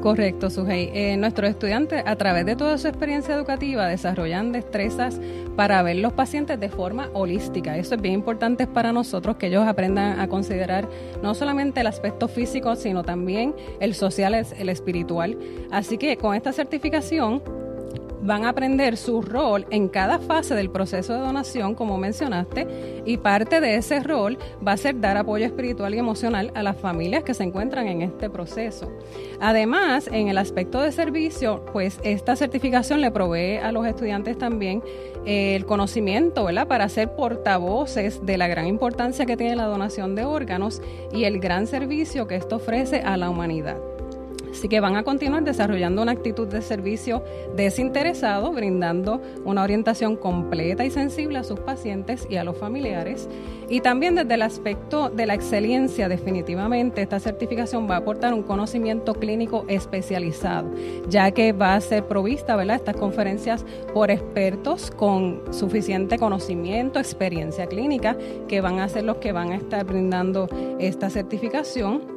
Correcto, 0.00 0.50
Sujei. 0.50 0.90
Eh, 0.94 1.16
nuestros 1.16 1.50
estudiantes, 1.50 2.02
a 2.06 2.16
través 2.16 2.46
de 2.46 2.54
toda 2.54 2.78
su 2.78 2.86
experiencia 2.86 3.34
educativa, 3.34 3.88
desarrollan 3.88 4.52
destrezas 4.52 5.20
para 5.56 5.82
ver 5.82 5.96
los 5.96 6.12
pacientes 6.12 6.60
de 6.60 6.68
forma 6.68 7.08
holística. 7.12 7.76
Eso 7.76 7.96
es 7.96 8.00
bien 8.00 8.14
importante 8.14 8.66
para 8.66 8.92
nosotros, 8.92 9.36
que 9.36 9.48
ellos 9.48 9.66
aprendan 9.66 10.20
a 10.20 10.28
considerar 10.28 10.88
no 11.22 11.34
solamente 11.34 11.80
el 11.80 11.88
aspecto 11.88 12.28
físico, 12.28 12.76
sino 12.76 13.02
también 13.02 13.54
el 13.80 13.94
social, 13.94 14.34
el 14.34 14.68
espiritual. 14.68 15.36
Así 15.70 15.98
que 15.98 16.16
con 16.16 16.36
esta 16.36 16.52
certificación, 16.52 17.42
van 18.26 18.44
a 18.44 18.50
aprender 18.50 18.96
su 18.96 19.22
rol 19.22 19.66
en 19.70 19.88
cada 19.88 20.18
fase 20.18 20.54
del 20.54 20.70
proceso 20.70 21.14
de 21.14 21.20
donación, 21.20 21.74
como 21.74 21.96
mencionaste, 21.96 23.02
y 23.06 23.16
parte 23.18 23.60
de 23.60 23.76
ese 23.76 24.00
rol 24.00 24.36
va 24.66 24.72
a 24.72 24.76
ser 24.76 25.00
dar 25.00 25.16
apoyo 25.16 25.46
espiritual 25.46 25.94
y 25.94 25.98
emocional 25.98 26.50
a 26.54 26.62
las 26.62 26.76
familias 26.76 27.22
que 27.22 27.34
se 27.34 27.44
encuentran 27.44 27.86
en 27.86 28.02
este 28.02 28.28
proceso. 28.28 28.90
Además, 29.40 30.08
en 30.12 30.28
el 30.28 30.38
aspecto 30.38 30.80
de 30.80 30.92
servicio, 30.92 31.64
pues 31.72 32.00
esta 32.02 32.36
certificación 32.36 33.00
le 33.00 33.10
provee 33.10 33.56
a 33.56 33.70
los 33.72 33.86
estudiantes 33.86 34.36
también 34.36 34.82
eh, 35.24 35.54
el 35.54 35.64
conocimiento, 35.64 36.44
¿verdad? 36.44 36.66
Para 36.66 36.88
ser 36.88 37.14
portavoces 37.14 38.24
de 38.26 38.38
la 38.38 38.48
gran 38.48 38.66
importancia 38.66 39.26
que 39.26 39.36
tiene 39.36 39.56
la 39.56 39.66
donación 39.66 40.14
de 40.14 40.24
órganos 40.24 40.82
y 41.12 41.24
el 41.24 41.38
gran 41.38 41.66
servicio 41.66 42.26
que 42.26 42.36
esto 42.36 42.56
ofrece 42.56 43.00
a 43.00 43.16
la 43.16 43.30
humanidad. 43.30 43.76
Así 44.56 44.68
que 44.68 44.80
van 44.80 44.96
a 44.96 45.02
continuar 45.02 45.44
desarrollando 45.44 46.00
una 46.00 46.12
actitud 46.12 46.48
de 46.48 46.62
servicio 46.62 47.22
desinteresado, 47.56 48.52
brindando 48.52 49.20
una 49.44 49.62
orientación 49.62 50.16
completa 50.16 50.82
y 50.82 50.90
sensible 50.90 51.36
a 51.36 51.44
sus 51.44 51.60
pacientes 51.60 52.26
y 52.30 52.36
a 52.36 52.44
los 52.44 52.56
familiares. 52.56 53.28
Y 53.68 53.82
también 53.82 54.14
desde 54.14 54.32
el 54.32 54.40
aspecto 54.40 55.10
de 55.10 55.26
la 55.26 55.34
excelencia, 55.34 56.08
definitivamente 56.08 57.02
esta 57.02 57.20
certificación 57.20 57.86
va 57.90 57.96
a 57.96 57.98
aportar 57.98 58.32
un 58.32 58.44
conocimiento 58.44 59.12
clínico 59.12 59.66
especializado, 59.68 60.70
ya 61.06 61.30
que 61.32 61.52
va 61.52 61.74
a 61.74 61.80
ser 61.82 62.04
provista, 62.04 62.56
¿verdad? 62.56 62.76
Estas 62.76 62.96
conferencias 62.96 63.62
por 63.92 64.10
expertos 64.10 64.90
con 64.90 65.42
suficiente 65.50 66.18
conocimiento, 66.18 66.98
experiencia 66.98 67.66
clínica, 67.66 68.16
que 68.48 68.62
van 68.62 68.80
a 68.80 68.88
ser 68.88 69.04
los 69.04 69.18
que 69.18 69.32
van 69.32 69.50
a 69.52 69.56
estar 69.56 69.84
brindando 69.84 70.48
esta 70.78 71.10
certificación 71.10 72.15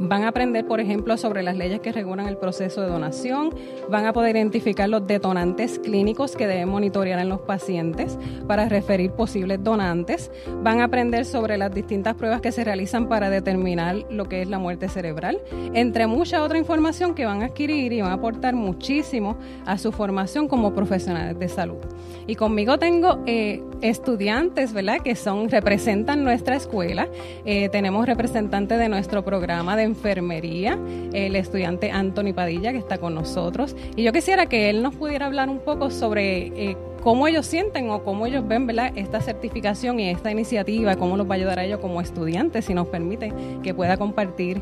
Van 0.00 0.22
a 0.22 0.28
aprender, 0.28 0.64
por 0.66 0.80
ejemplo, 0.80 1.16
sobre 1.16 1.42
las 1.42 1.56
leyes 1.56 1.80
que 1.80 1.90
regulan 1.90 2.28
el 2.28 2.36
proceso 2.36 2.80
de 2.82 2.88
donación, 2.88 3.50
van 3.90 4.06
a 4.06 4.12
poder 4.12 4.36
identificar 4.36 4.88
los 4.88 5.06
detonantes 5.06 5.78
clínicos 5.78 6.36
que 6.36 6.46
deben 6.46 6.68
monitorear 6.68 7.18
en 7.18 7.28
los 7.28 7.40
pacientes 7.40 8.16
para 8.46 8.68
referir 8.68 9.10
posibles 9.10 9.62
donantes, 9.62 10.30
van 10.62 10.80
a 10.80 10.84
aprender 10.84 11.24
sobre 11.24 11.58
las 11.58 11.74
distintas 11.74 12.14
pruebas 12.14 12.40
que 12.40 12.52
se 12.52 12.62
realizan 12.64 13.08
para 13.08 13.28
determinar 13.28 13.96
lo 14.10 14.28
que 14.28 14.42
es 14.42 14.48
la 14.48 14.58
muerte 14.58 14.88
cerebral, 14.88 15.40
entre 15.74 16.06
mucha 16.06 16.42
otra 16.42 16.58
información 16.58 17.14
que 17.14 17.26
van 17.26 17.42
a 17.42 17.46
adquirir 17.46 17.92
y 17.92 18.00
van 18.00 18.12
a 18.12 18.14
aportar 18.14 18.54
muchísimo 18.54 19.36
a 19.66 19.78
su 19.78 19.90
formación 19.90 20.46
como 20.46 20.74
profesionales 20.74 21.38
de 21.38 21.48
salud. 21.48 21.78
Y 22.26 22.36
conmigo 22.36 22.78
tengo 22.78 23.20
eh, 23.26 23.62
estudiantes, 23.80 24.72
¿verdad?, 24.72 25.00
que 25.00 25.16
son, 25.16 25.48
representan 25.48 26.24
nuestra 26.24 26.56
escuela. 26.56 27.08
Eh, 27.44 27.68
tenemos 27.70 28.06
representantes 28.06 28.78
de 28.78 28.88
nuestro 28.88 29.24
programa 29.24 29.76
de 29.76 29.87
enfermería, 29.88 30.78
el 31.12 31.34
estudiante 31.36 31.90
Anthony 31.90 32.32
Padilla, 32.34 32.72
que 32.72 32.78
está 32.78 32.98
con 32.98 33.14
nosotros. 33.14 33.74
Y 33.96 34.04
yo 34.04 34.12
quisiera 34.12 34.46
que 34.46 34.70
él 34.70 34.82
nos 34.82 34.94
pudiera 34.94 35.26
hablar 35.26 35.48
un 35.48 35.58
poco 35.58 35.90
sobre 35.90 36.46
eh, 36.70 36.76
cómo 37.02 37.26
ellos 37.26 37.46
sienten 37.46 37.90
o 37.90 38.02
cómo 38.04 38.26
ellos 38.26 38.46
ven 38.46 38.66
¿verdad? 38.66 38.92
esta 38.96 39.20
certificación 39.20 40.00
y 40.00 40.10
esta 40.10 40.30
iniciativa, 40.30 40.96
cómo 40.96 41.16
los 41.16 41.28
va 41.28 41.34
a 41.34 41.36
ayudar 41.36 41.58
a 41.58 41.64
ellos 41.64 41.80
como 41.80 42.00
estudiantes, 42.00 42.66
si 42.66 42.74
nos 42.74 42.88
permite 42.88 43.32
que 43.62 43.74
pueda 43.74 43.96
compartir 43.96 44.60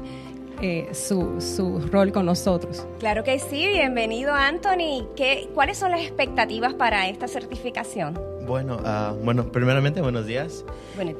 eh, 0.61 0.89
su, 0.93 1.41
su, 1.41 1.81
rol 1.91 2.13
con 2.13 2.27
nosotros. 2.27 2.87
Claro 2.99 3.25
que 3.25 3.39
sí, 3.39 3.67
bienvenido 3.69 4.33
Anthony. 4.33 5.07
¿Qué, 5.17 5.49
¿Cuáles 5.55 5.79
son 5.79 5.91
las 5.91 6.01
expectativas 6.01 6.75
para 6.75 7.09
esta 7.09 7.29
certificación? 7.29 8.19
Bueno, 8.47 8.77
uh, 8.77 9.15
bueno, 9.25 9.51
primeramente 9.51 10.01
buenos 10.01 10.25
días. 10.27 10.65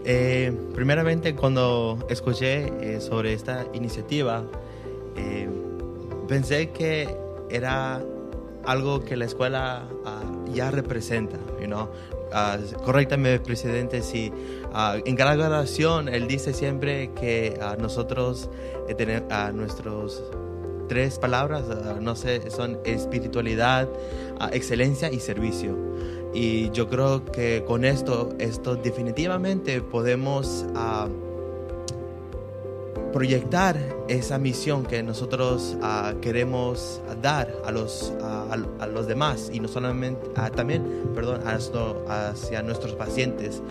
Eh, 0.05 0.53
primeramente 0.75 1.35
cuando 1.35 1.99
escuché 2.09 2.73
eh, 2.81 3.01
sobre 3.01 3.33
esta 3.33 3.67
iniciativa, 3.73 4.45
eh, 5.17 5.49
pensé 6.29 6.71
que 6.71 7.09
era 7.51 8.01
algo 8.65 9.05
que 9.05 9.17
la 9.17 9.25
escuela 9.25 9.89
uh, 10.05 10.36
ya 10.53 10.71
representa, 10.71 11.39
you 11.61 11.67
know? 11.67 11.89
Uh, 12.33 13.43
presidente, 13.45 14.03
si 14.03 14.33
en 15.05 15.17
cada 15.17 15.37
graduación 15.37 16.09
él 16.09 16.27
dice 16.27 16.53
siempre 16.53 17.13
que 17.15 17.59
nosotros 17.79 18.51
tenemos 18.97 19.55
nuestros 19.55 20.23
tres 20.89 21.19
palabras, 21.19 21.65
no 22.01 22.17
sé, 22.17 22.51
son 22.51 22.79
espiritualidad, 22.85 23.89
excelencia 24.53 25.11
y 25.11 25.21
servicio. 25.21 25.77
Y 26.35 26.71
yo 26.71 26.89
creo 26.89 27.25
que 27.25 27.65
con 27.67 27.85
esto, 27.85 28.29
esto 28.39 28.77
definitivamente 28.77 29.81
podemos 29.81 30.67
ah, 30.75 31.09
proyectar 33.13 33.77
esa 34.09 34.39
misión 34.39 34.85
que 34.85 35.03
nosotros 35.03 35.77
ah, 35.83 36.15
queremos 36.21 37.01
dar 37.23 37.53
a 37.65 37.71
los, 37.73 38.13
a, 38.23 38.87
los 38.87 39.07
demás 39.07 39.51
y 39.53 39.61
no 39.61 39.69
solamente 39.69 40.31
ah, 40.37 40.51
también, 40.51 40.83
perdón, 41.15 41.41
hacia 41.47 42.63
nuestros 42.63 42.95
pacientes. 42.95 43.63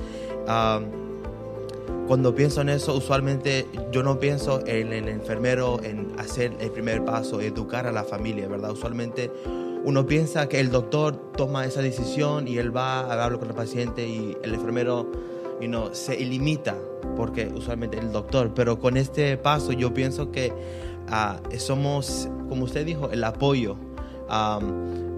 cuando 2.08 2.36
pienso 2.36 2.62
en 2.62 2.70
eso, 2.70 2.96
usualmente 2.96 3.68
yo 3.92 4.04
no 4.04 4.20
pienso 4.20 4.66
en 4.66 4.94
el 4.94 5.08
enfermero, 5.10 5.80
en 5.84 6.14
hacer 6.18 6.54
el 6.60 6.72
primer 6.72 7.04
paso, 7.04 7.42
educar 7.42 7.88
a 7.88 7.92
la 7.92 8.04
familia, 8.04 8.48
¿verdad? 8.48 8.72
Usualmente 8.72 9.32
uno 9.86 10.08
piensa 10.08 10.50
que 10.50 10.60
el 10.60 10.72
doctor 10.72 11.16
toma 11.38 11.64
esa 11.66 11.82
decisión 11.82 12.48
y 12.48 12.58
él 12.58 12.76
va 12.76 13.02
a 13.02 13.24
hablar 13.24 13.38
con 13.38 13.50
el 13.50 13.54
paciente 13.54 14.08
y 14.08 14.36
el 14.42 14.56
enfermero 14.56 15.12
se 15.94 16.18
limita 16.18 16.76
porque 17.16 17.48
usualmente 17.48 17.98
el 17.98 18.12
doctor, 18.12 18.54
pero 18.54 18.80
con 18.80 18.98
este 18.98 19.38
paso 19.38 19.72
yo 19.72 19.94
pienso 19.94 20.32
que 20.32 20.54
ah, 21.10 21.40
somos, 21.58 22.28
como 22.50 22.66
usted 22.66 22.86
dijo, 22.86 23.10
el 23.12 23.24
apoyo. 23.24 23.78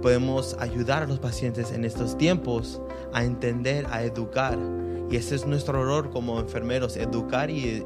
podemos 0.01 0.55
ayudar 0.59 1.03
a 1.03 1.07
los 1.07 1.19
pacientes 1.19 1.71
en 1.71 1.85
estos 1.85 2.17
tiempos 2.17 2.81
a 3.13 3.23
entender, 3.23 3.85
a 3.89 4.03
educar. 4.03 4.57
Y 5.09 5.15
ese 5.15 5.35
es 5.35 5.47
nuestro 5.47 5.83
rol 5.85 6.09
como 6.09 6.39
enfermeros, 6.39 6.97
educar 6.97 7.49
y 7.49 7.83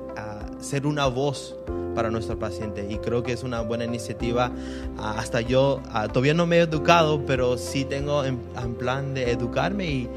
ser 0.59 0.85
una 0.87 1.07
voz 1.07 1.55
para 1.95 2.09
nuestro 2.09 2.37
paciente. 2.39 2.87
Y 2.89 2.97
creo 2.97 3.23
que 3.23 3.33
es 3.33 3.43
una 3.43 3.61
buena 3.61 3.85
iniciativa. 3.85 4.51
hasta 4.97 5.41
yo 5.41 5.81
todavía 6.13 6.33
no 6.33 6.45
me 6.45 6.57
he 6.57 6.61
educado, 6.61 7.25
pero 7.25 7.57
sí 7.57 7.85
tengo 7.85 8.23
en, 8.23 8.39
plan 8.77 9.13
de 9.13 9.31
educarme 9.31 9.85
y 9.85 10.09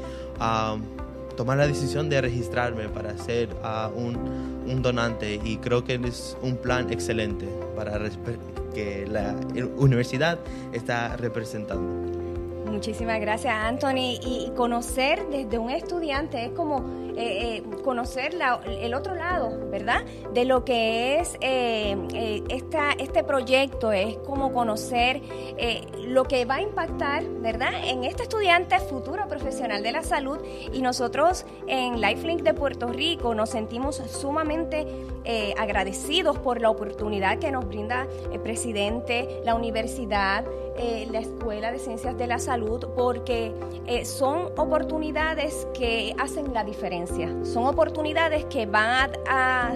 tomar 1.35 1.57
la 1.57 1.67
decisión 1.67 2.09
de 2.09 2.21
registrarme 2.21 2.89
para 2.89 3.17
ser 3.17 3.49
un, 3.95 4.15
un, 4.67 4.81
donante. 4.81 5.39
Y 5.43 5.57
creo 5.57 5.83
que 5.83 5.95
es 5.95 6.37
un 6.41 6.57
plan 6.57 6.91
excelente 6.91 7.47
para 7.75 7.99
que 8.73 9.07
la 9.07 9.35
universidad 9.77 10.39
está 10.73 11.15
representando. 11.17 12.24
Muchísimas 12.65 13.19
gracias, 13.19 13.53
Anthony. 13.53 14.19
Y 14.21 14.51
conocer 14.55 15.27
desde 15.29 15.57
un 15.57 15.69
estudiante 15.69 16.45
es 16.45 16.51
como 16.51 17.05
eh, 17.17 17.57
eh, 17.57 17.63
conocer 17.83 18.35
el 18.67 18.93
otro 18.93 19.15
lado, 19.15 19.69
¿verdad? 19.69 20.03
De 20.33 20.43
lo 20.43 20.65
que 20.65 21.19
es 21.19 21.37
eh, 21.39 22.43
esta, 22.49 22.91
este 22.93 23.23
proyecto, 23.23 23.91
es 23.91 24.17
como 24.17 24.51
conocer 24.51 25.21
lo 26.07 26.25
que 26.25 26.45
va 26.45 26.55
a 26.55 26.61
impactar, 26.61 27.23
¿verdad? 27.23 27.71
En 27.85 28.03
este 28.03 28.23
estudiante 28.23 28.79
futuro 28.79 29.27
profesional 29.27 29.81
de 29.81 29.91
la 29.91 30.03
salud 30.03 30.39
y 30.73 30.81
nosotros 30.81 31.45
en 31.67 32.01
Lifelink 32.01 32.41
de 32.41 32.53
Puerto 32.53 32.87
Rico 32.87 33.33
nos 33.33 33.51
sentimos 33.51 33.97
sumamente 33.97 34.85
agradecidos 35.57 36.37
por 36.39 36.61
la 36.61 36.69
oportunidad 36.69 37.39
que 37.39 37.51
nos 37.51 37.67
brinda 37.67 38.07
el 38.31 38.39
presidente, 38.39 39.41
la 39.43 39.55
universidad, 39.55 40.45
la 41.11 41.19
Escuela 41.19 41.71
de 41.71 41.79
Ciencias 41.79 42.17
de 42.17 42.27
la 42.27 42.39
Salud, 42.39 42.85
porque 42.95 43.53
son 44.03 44.49
oportunidades 44.57 45.67
que 45.73 46.13
hacen 46.17 46.53
la 46.53 46.63
diferencia 46.63 46.95
son 47.43 47.65
oportunidades 47.65 48.45
que 48.45 48.65
van 48.65 49.11
a, 49.27 49.71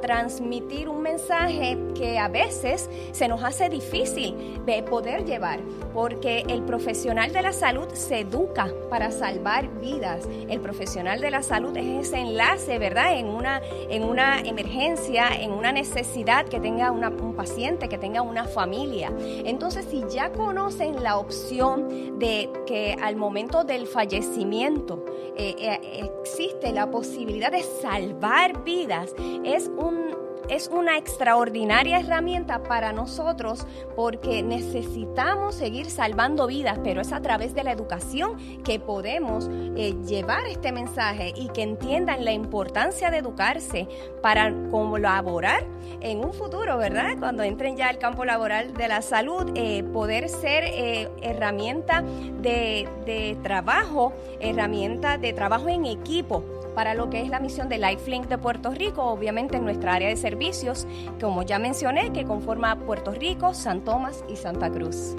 transmitir 0.00 0.88
un 0.88 1.02
mensaje 1.02 1.76
que 1.94 2.18
a 2.18 2.28
veces 2.28 2.88
se 3.12 3.28
nos 3.28 3.42
hace 3.42 3.68
difícil 3.68 4.60
de 4.64 4.82
poder 4.82 5.24
llevar, 5.24 5.60
porque 5.92 6.44
el 6.48 6.62
profesional 6.62 7.32
de 7.32 7.42
la 7.42 7.52
salud 7.52 7.88
se 7.92 8.20
educa 8.20 8.68
para 8.88 9.10
salvar 9.10 9.68
vidas. 9.80 10.26
El 10.48 10.60
profesional 10.60 11.20
de 11.20 11.30
la 11.30 11.42
salud 11.42 11.76
es 11.76 12.08
ese 12.08 12.18
enlace, 12.18 12.78
¿verdad? 12.78 13.18
En 13.18 13.26
una, 13.26 13.60
en 13.88 14.04
una 14.04 14.39
emergencia, 14.40 15.28
en 15.40 15.52
una 15.52 15.72
necesidad 15.72 16.46
que 16.46 16.60
tenga 16.60 16.90
un 16.90 17.34
paciente, 17.34 17.88
que 17.88 17.98
tenga 17.98 18.22
una 18.22 18.44
familia. 18.44 19.12
Entonces, 19.18 19.86
si 19.90 20.04
ya 20.08 20.32
conocen 20.32 21.02
la 21.02 21.16
opción 21.16 22.18
de 22.18 22.50
que 22.66 22.96
al 23.00 23.16
momento 23.16 23.64
del 23.64 23.86
fallecimiento 23.86 25.04
eh, 25.36 25.54
eh, 25.58 26.10
existe 26.20 26.72
la 26.72 26.90
posibilidad 26.90 27.50
de 27.50 27.62
salvar 27.62 28.64
vidas 28.64 29.14
es 29.44 29.68
un 29.68 30.19
es 30.50 30.66
una 30.68 30.98
extraordinaria 30.98 32.00
herramienta 32.00 32.62
para 32.64 32.92
nosotros 32.92 33.66
porque 33.94 34.42
necesitamos 34.42 35.54
seguir 35.54 35.88
salvando 35.88 36.48
vidas, 36.48 36.80
pero 36.82 37.00
es 37.00 37.12
a 37.12 37.22
través 37.22 37.54
de 37.54 37.62
la 37.62 37.70
educación 37.70 38.36
que 38.64 38.80
podemos 38.80 39.48
eh, 39.76 39.94
llevar 40.04 40.46
este 40.46 40.72
mensaje 40.72 41.32
y 41.36 41.48
que 41.50 41.62
entiendan 41.62 42.24
la 42.24 42.32
importancia 42.32 43.10
de 43.10 43.18
educarse 43.18 43.86
para 44.22 44.52
colaborar 44.70 45.64
en 46.00 46.24
un 46.24 46.32
futuro, 46.32 46.78
¿verdad? 46.78 47.16
Cuando 47.20 47.44
entren 47.44 47.76
ya 47.76 47.88
al 47.88 47.98
campo 47.98 48.24
laboral 48.24 48.74
de 48.74 48.88
la 48.88 49.02
salud, 49.02 49.52
eh, 49.54 49.84
poder 49.84 50.28
ser 50.28 50.64
eh, 50.64 51.08
herramienta 51.22 52.02
de, 52.02 52.88
de 53.06 53.38
trabajo, 53.42 54.12
herramienta 54.40 55.16
de 55.16 55.32
trabajo 55.32 55.68
en 55.68 55.86
equipo 55.86 56.59
para 56.74 56.94
lo 56.94 57.10
que 57.10 57.22
es 57.22 57.28
la 57.28 57.40
misión 57.40 57.68
de 57.68 57.78
Lifelink 57.78 58.28
de 58.28 58.38
Puerto 58.38 58.70
Rico, 58.70 59.04
obviamente 59.04 59.56
en 59.56 59.64
nuestra 59.64 59.94
área 59.94 60.08
de 60.08 60.16
servicios, 60.16 60.86
como 61.20 61.42
ya 61.42 61.58
mencioné, 61.58 62.12
que 62.12 62.24
conforma 62.24 62.78
Puerto 62.78 63.12
Rico, 63.12 63.54
San 63.54 63.82
Tomás 63.84 64.24
y 64.28 64.36
Santa 64.36 64.70
Cruz 64.70 65.14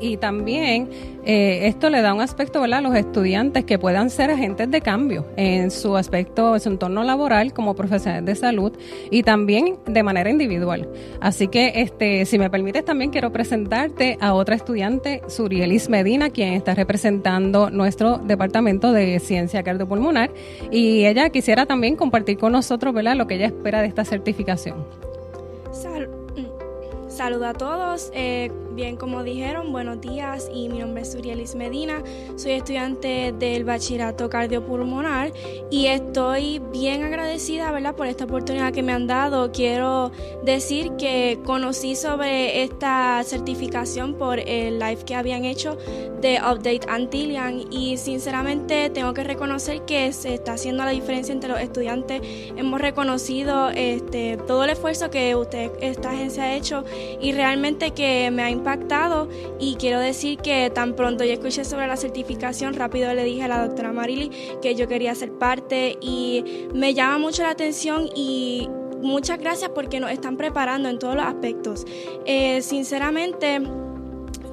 y 0.00 0.16
también 0.16 0.88
eh, 1.24 1.66
esto 1.66 1.90
le 1.90 2.00
da 2.00 2.14
un 2.14 2.20
aspecto 2.20 2.62
a 2.62 2.80
los 2.80 2.94
estudiantes 2.94 3.64
que 3.64 3.78
puedan 3.78 4.08
ser 4.08 4.30
agentes 4.30 4.70
de 4.70 4.80
cambio 4.80 5.26
en 5.36 5.70
su 5.70 5.96
aspecto, 5.96 6.54
en 6.54 6.60
su 6.60 6.68
entorno 6.70 7.02
laboral 7.04 7.52
como 7.52 7.74
profesionales 7.74 8.24
de 8.24 8.34
salud 8.34 8.72
y 9.10 9.22
también 9.22 9.76
de 9.86 10.02
manera 10.02 10.30
individual. 10.30 10.88
Así 11.20 11.48
que, 11.48 11.72
este, 11.76 12.24
si 12.24 12.38
me 12.38 12.50
permites, 12.50 12.84
también 12.84 13.10
quiero 13.10 13.30
presentarte 13.30 14.16
a 14.20 14.32
otra 14.34 14.54
estudiante, 14.54 15.22
Surielis 15.28 15.88
Medina, 15.88 16.30
quien 16.30 16.54
está 16.54 16.74
representando 16.74 17.68
nuestro 17.68 18.18
departamento 18.18 18.92
de 18.92 19.18
ciencia 19.20 19.62
cardiopulmonar 19.62 20.30
y 20.70 21.04
ella 21.04 21.30
quisiera 21.30 21.66
también 21.66 21.96
compartir 21.96 22.38
con 22.38 22.52
nosotros 22.52 22.94
¿verdad? 22.94 23.16
lo 23.16 23.26
que 23.26 23.34
ella 23.34 23.46
espera 23.46 23.82
de 23.82 23.88
esta 23.88 24.04
certificación. 24.04 25.11
Saludos 27.22 27.46
a 27.46 27.52
todos. 27.54 28.10
Eh, 28.14 28.50
bien, 28.74 28.96
como 28.96 29.22
dijeron, 29.22 29.70
buenos 29.70 30.00
días 30.00 30.50
y 30.52 30.68
mi 30.68 30.80
nombre 30.80 31.02
es 31.02 31.12
Surielis 31.12 31.54
Medina. 31.54 32.02
Soy 32.34 32.52
estudiante 32.52 33.32
del 33.38 33.62
bachillerato 33.62 34.28
cardiopulmonar 34.28 35.32
y 35.70 35.86
estoy 35.86 36.60
bien 36.72 37.04
agradecida 37.04 37.70
¿verdad? 37.70 37.94
por 37.94 38.08
esta 38.08 38.24
oportunidad 38.24 38.72
que 38.72 38.82
me 38.82 38.92
han 38.92 39.06
dado. 39.06 39.52
Quiero 39.52 40.10
decir 40.42 40.96
que 40.96 41.38
conocí 41.44 41.94
sobre 41.94 42.64
esta 42.64 43.22
certificación 43.24 44.14
por 44.14 44.40
el 44.40 44.80
live 44.80 45.04
que 45.04 45.14
habían 45.14 45.44
hecho 45.44 45.78
de 46.20 46.38
Update 46.38 46.86
Antillian 46.88 47.64
y 47.70 47.98
sinceramente 47.98 48.90
tengo 48.90 49.12
que 49.12 49.24
reconocer 49.24 49.82
que 49.82 50.12
se 50.12 50.34
está 50.34 50.54
haciendo 50.54 50.84
la 50.84 50.90
diferencia 50.90 51.32
entre 51.32 51.50
los 51.50 51.60
estudiantes. 51.60 52.22
Hemos 52.56 52.80
reconocido 52.80 53.70
este, 53.70 54.38
todo 54.46 54.64
el 54.64 54.70
esfuerzo 54.70 55.10
que 55.10 55.34
usted, 55.34 55.70
esta 55.80 56.10
agencia 56.10 56.44
ha 56.44 56.54
hecho 56.54 56.84
y 57.20 57.32
realmente 57.32 57.92
que 57.92 58.30
me 58.30 58.42
ha 58.42 58.50
impactado 58.50 59.28
y 59.58 59.76
quiero 59.76 59.98
decir 60.00 60.38
que 60.38 60.70
tan 60.70 60.94
pronto 60.94 61.24
yo 61.24 61.32
escuché 61.32 61.64
sobre 61.64 61.86
la 61.86 61.96
certificación, 61.96 62.74
rápido 62.74 63.12
le 63.14 63.24
dije 63.24 63.42
a 63.42 63.48
la 63.48 63.66
doctora 63.66 63.92
Marily 63.92 64.30
que 64.60 64.74
yo 64.74 64.88
quería 64.88 65.14
ser 65.14 65.32
parte 65.32 65.98
y 66.00 66.44
me 66.74 66.94
llama 66.94 67.18
mucho 67.18 67.42
la 67.42 67.50
atención 67.50 68.08
y 68.14 68.68
muchas 69.00 69.38
gracias 69.38 69.70
porque 69.74 70.00
nos 70.00 70.10
están 70.10 70.36
preparando 70.36 70.88
en 70.88 70.98
todos 70.98 71.16
los 71.16 71.24
aspectos. 71.24 71.84
Eh, 72.24 72.62
sinceramente, 72.62 73.60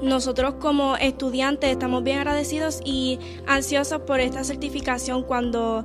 nosotros 0.01 0.55
como 0.55 0.95
estudiantes 0.97 1.71
estamos 1.71 2.03
bien 2.03 2.19
agradecidos 2.19 2.81
y 2.85 3.19
ansiosos 3.47 4.01
por 4.01 4.19
esta 4.19 4.43
certificación 4.43 5.23
cuando 5.23 5.83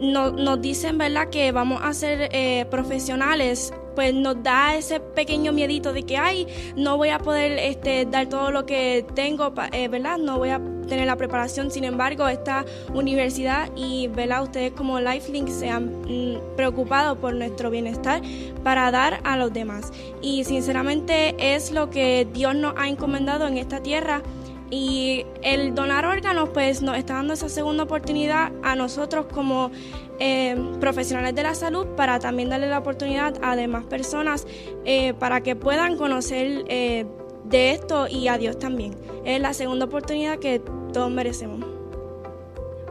nos 0.00 0.60
dicen 0.60 0.98
verdad 0.98 1.28
que 1.28 1.52
vamos 1.52 1.80
a 1.82 1.94
ser 1.94 2.28
eh, 2.32 2.66
profesionales 2.70 3.72
pues 3.94 4.14
nos 4.14 4.42
da 4.42 4.76
ese 4.76 5.00
pequeño 5.00 5.52
miedito 5.52 5.92
de 5.92 6.02
que, 6.02 6.16
ay, 6.16 6.46
no 6.76 6.96
voy 6.96 7.10
a 7.10 7.18
poder 7.18 7.58
este, 7.58 8.06
dar 8.06 8.28
todo 8.28 8.50
lo 8.50 8.66
que 8.66 9.04
tengo, 9.14 9.52
eh, 9.72 9.88
¿verdad? 9.88 10.18
No 10.18 10.38
voy 10.38 10.50
a 10.50 10.60
tener 10.88 11.06
la 11.06 11.16
preparación. 11.16 11.70
Sin 11.70 11.84
embargo, 11.84 12.28
esta 12.28 12.64
universidad 12.92 13.70
y, 13.76 14.08
¿verdad? 14.08 14.42
Ustedes 14.42 14.72
como 14.72 15.00
Lifelink 15.00 15.48
se 15.48 15.70
han 15.70 15.86
mm, 16.02 16.56
preocupado 16.56 17.16
por 17.16 17.34
nuestro 17.34 17.70
bienestar 17.70 18.22
para 18.62 18.90
dar 18.90 19.20
a 19.24 19.36
los 19.36 19.52
demás. 19.52 19.92
Y 20.20 20.44
sinceramente 20.44 21.54
es 21.54 21.70
lo 21.70 21.90
que 21.90 22.26
Dios 22.32 22.54
nos 22.54 22.74
ha 22.76 22.88
encomendado 22.88 23.46
en 23.46 23.58
esta 23.58 23.82
tierra 23.82 24.22
y 24.70 25.26
el 25.42 25.74
donar 25.74 26.06
órganos 26.06 26.48
pues 26.50 26.82
nos 26.82 26.96
está 26.96 27.14
dando 27.14 27.34
esa 27.34 27.48
segunda 27.48 27.84
oportunidad 27.84 28.52
a 28.62 28.74
nosotros 28.74 29.26
como 29.32 29.70
eh, 30.18 30.56
profesionales 30.80 31.34
de 31.34 31.42
la 31.42 31.54
salud 31.54 31.86
para 31.96 32.18
también 32.18 32.48
darle 32.48 32.68
la 32.68 32.78
oportunidad 32.78 33.34
a 33.42 33.56
demás 33.56 33.84
personas 33.84 34.46
eh, 34.84 35.14
para 35.14 35.42
que 35.42 35.56
puedan 35.56 35.96
conocer 35.96 36.64
eh, 36.68 37.06
de 37.44 37.72
esto 37.72 38.08
y 38.08 38.28
a 38.28 38.38
Dios 38.38 38.58
también. 38.58 38.96
Es 39.24 39.40
la 39.40 39.52
segunda 39.52 39.84
oportunidad 39.86 40.38
que 40.38 40.60
todos 40.92 41.10
merecemos. 41.10 41.74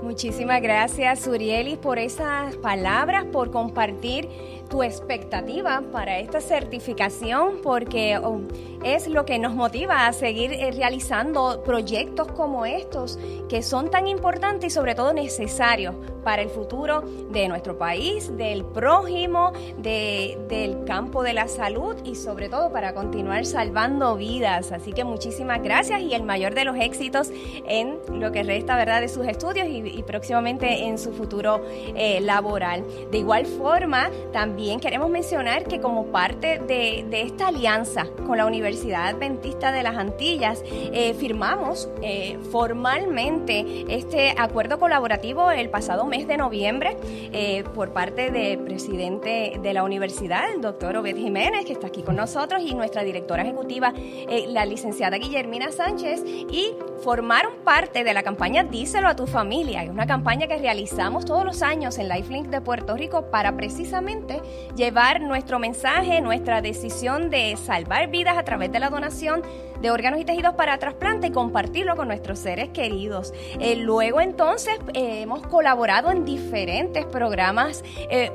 Muchísimas 0.03 0.61
gracias, 0.61 1.21
Surielis, 1.21 1.77
por 1.77 1.97
esas 1.97 2.57
palabras, 2.57 3.23
por 3.31 3.51
compartir 3.51 4.27
tu 4.73 4.81
expectativa 4.81 5.83
para 5.91 6.17
esta 6.17 6.41
certificación, 6.41 7.59
porque 7.61 8.17
oh, 8.17 8.41
es 8.83 9.07
lo 9.07 9.23
que 9.23 9.37
nos 9.37 9.53
motiva 9.53 10.07
a 10.07 10.13
seguir 10.13 10.51
eh, 10.51 10.71
realizando 10.71 11.61
proyectos 11.63 12.31
como 12.31 12.65
estos, 12.65 13.19
que 13.47 13.61
son 13.61 13.91
tan 13.91 14.07
importantes 14.07 14.71
y 14.71 14.73
sobre 14.73 14.95
todo 14.95 15.13
necesarios 15.13 15.93
para 16.23 16.41
el 16.41 16.49
futuro 16.49 17.01
de 17.31 17.47
nuestro 17.49 17.77
país, 17.77 18.35
del 18.35 18.65
prójimo, 18.65 19.51
del 19.77 20.85
campo 20.85 21.21
de 21.21 21.33
la 21.33 21.47
salud 21.47 21.97
y 22.05 22.15
sobre 22.15 22.49
todo 22.49 22.71
para 22.71 22.93
continuar 22.93 23.45
salvando 23.45 24.15
vidas. 24.15 24.71
Así 24.71 24.91
que 24.93 25.03
muchísimas 25.03 25.61
gracias 25.61 26.01
y 26.01 26.13
el 26.13 26.23
mayor 26.23 26.55
de 26.55 26.63
los 26.65 26.77
éxitos 26.77 27.29
en 27.67 27.99
lo 28.19 28.31
que 28.31 28.41
resta 28.41 28.75
¿verdad? 28.77 29.01
de 29.01 29.09
sus 29.09 29.27
estudios 29.27 29.67
y, 29.69 30.01
próximamente 30.03 30.85
en 30.85 30.97
su 30.97 31.11
futuro 31.11 31.61
eh, 31.95 32.21
laboral. 32.21 32.83
De 33.11 33.17
igual 33.17 33.45
forma, 33.45 34.09
también 34.31 34.62
queremos 34.79 35.09
mencionar 35.09 35.65
que 35.65 35.79
como 35.79 36.07
parte 36.07 36.59
de, 36.59 37.05
esta 37.11 37.47
alianza 37.47 38.07
con 38.25 38.37
la 38.37 38.45
Universidad 38.45 39.07
Adventista 39.07 39.71
de 39.71 39.83
las 39.83 39.97
Antillas, 39.97 40.63
eh, 40.65 41.13
firmamos 41.13 41.89
eh, 42.01 42.37
formalmente 42.51 43.85
este 43.89 44.33
acuerdo 44.37 44.79
colaborativo 44.79 45.51
el 45.51 45.69
pasado 45.69 46.05
mes 46.05 46.27
de 46.27 46.37
noviembre 46.37 46.97
eh, 47.03 47.63
por 47.75 47.91
parte 47.91 48.31
del 48.31 48.59
presidente 48.59 49.59
de 49.61 49.73
la 49.73 49.83
universidad, 49.83 50.51
el 50.53 50.61
doctor 50.61 50.95
Obed 50.97 51.15
Jiménez, 51.15 51.65
que 51.65 51.73
está 51.73 51.87
aquí 51.87 52.01
con 52.01 52.15
nosotros, 52.15 52.61
y 52.65 52.73
nuestra 52.73 53.03
directora 53.03 53.43
ejecutiva, 53.43 53.93
la 54.47 54.65
licenciada 54.65 55.17
Guillermina 55.17 55.71
Sánchez, 55.71 56.23
y 56.25 56.73
formaron 57.03 57.53
parte 57.63 58.03
de 58.03 58.13
la 58.13 58.23
campaña 58.23 58.63
Díselo 58.63 59.07
a 59.07 59.15
tu 59.15 59.27
familia. 59.27 59.83
Es 59.83 59.89
una 59.89 60.07
campaña 60.07 60.47
que 60.47 60.57
realizamos 60.57 61.25
todos 61.25 61.43
los 61.43 61.61
años 61.61 61.97
en 61.97 62.09
Lifelink 62.09 62.47
de 62.47 62.61
Puerto 62.61 62.95
Rico 62.95 63.29
para 63.29 63.55
precisamente 63.55 64.41
llevar 64.75 65.21
nuestro 65.21 65.59
mensaje, 65.59 66.21
nuestra 66.21 66.61
decisión 66.61 67.29
de 67.29 67.57
salvar 67.57 68.09
vidas 68.09 68.37
a 68.37 68.43
través 68.43 68.71
de 68.71 68.79
la 68.79 68.89
donación 68.89 69.41
de 69.83 69.91
órganos 69.91 70.21
y 70.21 70.23
tejidos 70.23 70.55
para 70.55 70.77
trasplante 70.77 71.27
y 71.27 71.31
compartirlo 71.31 71.97
con 71.97 72.07
nuestros 72.07 72.39
seres 72.39 72.69
queridos. 72.69 73.33
Eh, 73.59 73.75
luego 73.75 74.21
entonces 74.21 74.75
eh, 74.93 75.21
hemos 75.21 75.45
colaborado 75.45 76.09
en 76.09 76.23
diferentes 76.23 77.05
programas, 77.05 77.83
eh, 78.09 78.31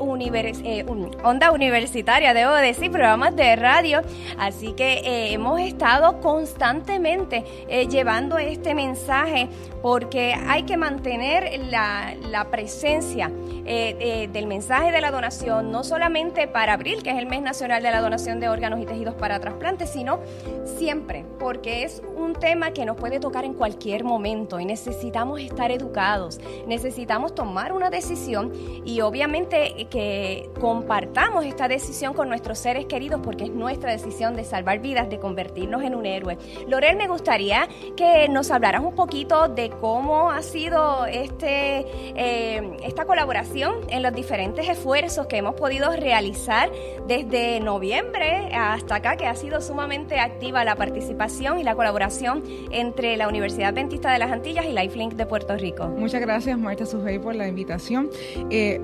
onda 1.25 1.51
universitaria, 1.51 2.35
debo 2.35 2.53
decir, 2.53 2.91
programas 2.91 3.35
de 3.35 3.57
radio, 3.57 4.03
así 4.39 4.75
que 4.75 5.33
hemos 5.33 5.59
estado 5.61 6.21
constantemente 6.21 7.45
llevando 7.89 8.37
este 8.37 8.75
mensaje 8.75 9.49
porque 9.81 10.35
hay 10.35 10.65
que 10.65 10.77
mantener 10.77 11.61
la, 11.71 12.15
la 12.31 12.51
presencia 12.51 13.31
del 13.65 14.47
mensaje 14.47 14.93
de 14.93 15.01
la 15.01 15.11
donación, 15.11 15.71
no 15.71 15.85
solamente 15.85 16.47
para 16.49 16.75
abril, 16.75 17.03
que 17.03 17.11
es 17.11 17.17
el 17.17 17.27
mes 17.27 17.43
nacional 17.43 17.83
de 17.83 17.91
la 17.91 18.01
donación 18.01 18.41
de 18.41 18.49
órganos 18.49 18.81
y 18.81 18.87
tejidos 18.87 19.15
para 19.15 19.41
trasplante, 19.41 19.87
sino 19.87 20.21
siempre 20.65 21.25
porque 21.39 21.85
es 21.85 22.03
un 22.17 22.35
tema 22.35 22.73
que 22.73 22.85
nos 22.85 22.97
puede 22.97 23.21
tocar 23.21 23.45
en 23.45 23.55
cualquier 23.55 24.05
momento 24.05 24.59
y 24.59 24.65
necesitamos 24.65 25.41
estar 25.41 25.71
educados, 25.71 26.41
necesitamos 26.67 27.35
tomar 27.35 27.73
una 27.73 27.91
decisión 27.91 28.53
y 28.85 29.01
obviamente 29.01 29.87
que 29.91 30.51
compartamos 30.61 31.45
esta 31.45 31.69
decisión 31.69 32.15
con 32.15 32.29
nuestros 32.29 32.59
seres 32.59 32.87
queridos 32.87 33.21
porque 33.23 33.45
es 33.45 33.51
nuestra 33.51 33.93
decisión 33.93 34.35
de 34.35 34.45
salvar 34.45 34.81
vidas, 34.81 35.09
de 35.09 35.19
convertirnos 35.19 35.83
en 35.83 35.95
un 35.95 36.07
héroe. 36.07 36.39
Lorel, 36.67 36.97
me 36.97 37.07
gustaría 37.07 37.69
que 37.97 38.29
nos 38.29 38.51
hablaras 38.51 38.83
un 38.83 38.95
poquito 38.95 39.49
de 39.49 39.71
cómo 39.71 40.31
ha 40.31 40.43
sido 40.43 41.07
este, 41.07 41.87
eh, 42.17 42.77
esta 42.83 43.05
colaboración 43.05 43.75
en 43.89 44.03
los 44.03 44.13
diferentes 44.13 44.69
esfuerzos 44.69 45.27
que 45.27 45.37
hemos 45.37 45.55
podido 45.55 45.91
realizar 45.95 46.71
desde 47.07 47.61
noviembre 47.61 48.51
hasta 48.55 48.97
acá, 48.97 49.17
que 49.17 49.27
ha 49.27 49.35
sido 49.35 49.61
sumamente 49.61 50.19
activa 50.19 50.65
la 50.65 50.75
participación 50.75 51.28
y 51.29 51.63
la 51.63 51.75
colaboración 51.75 52.43
entre 52.71 53.17
la 53.19 53.29
Universidad 53.29 53.69
Adventista 53.69 54.11
de 54.11 54.19
las 54.19 54.33
Antillas 54.33 54.65
y 54.65 54.73
Lifelink 54.73 55.13
de 55.13 55.27
Puerto 55.27 55.57
Rico. 55.57 55.87
Muchas 55.87 56.23
gracias, 56.23 56.59
Marta 56.59 56.87
Sujei, 56.87 57.19
por 57.19 57.35
la 57.35 57.47
invitación. 57.47 58.09
Eh, 58.49 58.81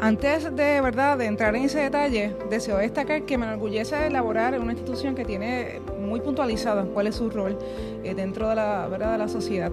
antes 0.00 0.44
de 0.56 0.80
verdad 0.80 1.16
de 1.16 1.26
entrar 1.26 1.54
en 1.54 1.62
ese 1.62 1.78
detalle, 1.78 2.34
deseo 2.50 2.78
destacar 2.78 3.22
que 3.22 3.38
me 3.38 3.46
enorgullece 3.46 4.08
elaborar 4.08 4.58
una 4.58 4.72
institución 4.72 5.14
que 5.14 5.24
tiene 5.24 5.80
muy 6.00 6.20
puntualizada 6.20 6.84
cuál 6.92 7.06
es 7.06 7.14
su 7.14 7.30
rol 7.30 7.56
eh, 8.02 8.14
dentro 8.14 8.48
de 8.48 8.56
la, 8.56 8.88
¿verdad? 8.88 9.12
de 9.12 9.18
la 9.18 9.28
sociedad 9.28 9.70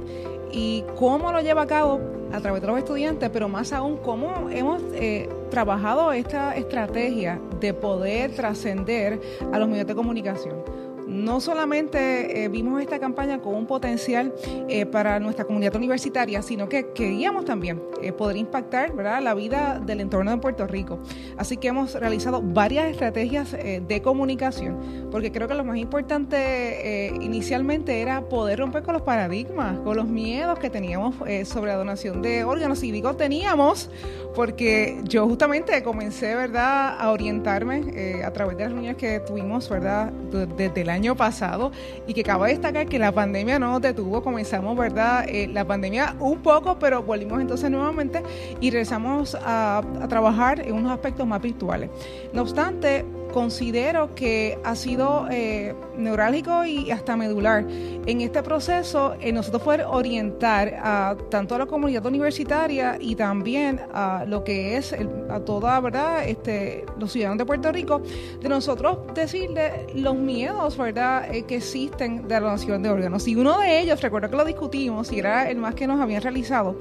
y 0.51 0.85
cómo 0.97 1.31
lo 1.31 1.41
lleva 1.41 1.63
a 1.63 1.67
cabo 1.67 1.99
a 2.31 2.39
través 2.39 2.61
de 2.61 2.67
los 2.67 2.77
estudiantes, 2.77 3.29
pero 3.31 3.49
más 3.49 3.73
aún 3.73 3.97
cómo 3.97 4.49
hemos 4.51 4.83
eh, 4.93 5.27
trabajado 5.49 6.11
esta 6.11 6.55
estrategia 6.55 7.41
de 7.59 7.73
poder 7.73 8.35
trascender 8.35 9.19
a 9.51 9.57
los 9.57 9.67
medios 9.67 9.87
de 9.87 9.95
comunicación 9.95 10.63
no 11.07 11.41
solamente 11.41 12.43
eh, 12.43 12.49
vimos 12.49 12.81
esta 12.81 12.99
campaña 12.99 13.39
con 13.39 13.55
un 13.55 13.65
potencial 13.65 14.33
eh, 14.69 14.85
para 14.85 15.19
nuestra 15.19 15.45
comunidad 15.45 15.75
universitaria, 15.75 16.41
sino 16.41 16.69
que 16.69 16.91
queríamos 16.93 17.45
también 17.45 17.81
eh, 18.01 18.11
poder 18.11 18.37
impactar 18.37 18.93
¿verdad? 18.93 19.21
la 19.21 19.33
vida 19.33 19.81
del 19.83 20.01
entorno 20.01 20.31
de 20.31 20.37
Puerto 20.37 20.67
Rico. 20.67 20.99
Así 21.37 21.57
que 21.57 21.69
hemos 21.69 21.93
realizado 21.95 22.41
varias 22.41 22.87
estrategias 22.87 23.51
de 23.53 24.01
comunicación, 24.01 25.09
porque 25.11 25.31
creo 25.31 25.47
que 25.47 25.53
lo 25.53 25.63
más 25.63 25.77
importante 25.77 27.11
inicialmente 27.21 28.01
era 28.01 28.21
poder 28.27 28.59
romper 28.59 28.83
con 28.83 28.93
los 28.93 29.03
paradigmas, 29.03 29.79
con 29.79 29.97
los 29.97 30.07
miedos 30.07 30.59
que 30.59 30.69
teníamos 30.69 31.15
sobre 31.45 31.71
la 31.71 31.77
donación 31.77 32.21
de 32.21 32.43
órganos. 32.43 32.83
Y 32.83 32.91
digo 32.91 33.15
teníamos, 33.15 33.89
porque 34.35 35.01
yo 35.03 35.27
justamente 35.27 35.81
comencé 35.83 36.35
¿verdad? 36.35 36.99
a 36.99 37.11
orientarme 37.11 38.21
a 38.23 38.31
través 38.31 38.57
de 38.57 38.63
las 38.63 38.71
reuniones 38.71 38.97
que 38.97 39.19
tuvimos 39.19 39.69
¿verdad? 39.69 40.11
desde 40.11 40.83
la 40.85 40.92
año 40.93 41.15
pasado 41.15 41.71
y 42.07 42.13
que 42.13 42.21
acabo 42.21 42.45
de 42.45 42.51
destacar 42.51 42.87
que 42.87 42.99
la 42.99 43.11
pandemia 43.11 43.59
no 43.59 43.79
detuvo, 43.79 44.23
comenzamos, 44.23 44.77
¿verdad? 44.77 45.25
Eh, 45.27 45.47
la 45.47 45.65
pandemia 45.65 46.15
un 46.19 46.41
poco, 46.41 46.79
pero 46.79 47.03
volvimos 47.03 47.41
entonces 47.41 47.69
nuevamente 47.69 48.23
y 48.61 48.71
regresamos 48.71 49.37
a 49.43 49.81
trabajar 50.07 50.65
en 50.65 50.73
unos 50.73 50.91
aspectos 50.91 51.27
más 51.27 51.41
virtuales. 51.41 51.89
No 52.33 52.43
obstante, 52.43 53.05
considero 53.33 54.13
que 54.13 54.59
ha 54.63 54.75
sido 54.75 55.27
eh, 55.31 55.73
neurálgico 55.97 56.65
y 56.65 56.91
hasta 56.91 57.17
medular. 57.17 57.65
En 58.05 58.21
este 58.21 58.43
proceso 58.43 59.15
en 59.19 59.35
nosotros 59.35 59.63
poder 59.63 59.85
orientar 59.89 60.75
a 60.81 61.17
tanto 61.29 61.55
a 61.55 61.59
la 61.59 61.65
comunidad 61.65 62.05
universitaria 62.05 62.97
y 62.99 63.15
también 63.15 63.81
a 63.91 64.25
lo 64.27 64.43
que 64.43 64.77
es 64.77 64.95
a 65.29 65.39
toda 65.39 65.79
verdad 65.79 66.27
este 66.27 66.85
los 66.99 67.11
ciudadanos 67.11 67.39
de 67.39 67.45
Puerto 67.45 67.71
Rico 67.71 68.01
de 68.39 68.49
nosotros 68.49 68.99
decirle 69.15 69.87
los 69.95 70.15
miedos 70.15 70.77
verdad 70.77 71.33
eh, 71.33 71.43
que 71.43 71.55
existen 71.55 72.27
de 72.27 72.35
la 72.35 72.41
donación 72.41 72.83
de 72.83 72.89
órganos. 72.89 73.27
Y 73.27 73.35
uno 73.35 73.57
de 73.59 73.79
ellos 73.79 73.99
recuerdo 74.01 74.29
que 74.29 74.37
lo 74.37 74.45
discutimos 74.45 75.11
y 75.11 75.19
era 75.19 75.49
el 75.49 75.57
más 75.57 75.73
que 75.73 75.87
nos 75.87 75.99
habían 75.99 76.21
realizado 76.21 76.77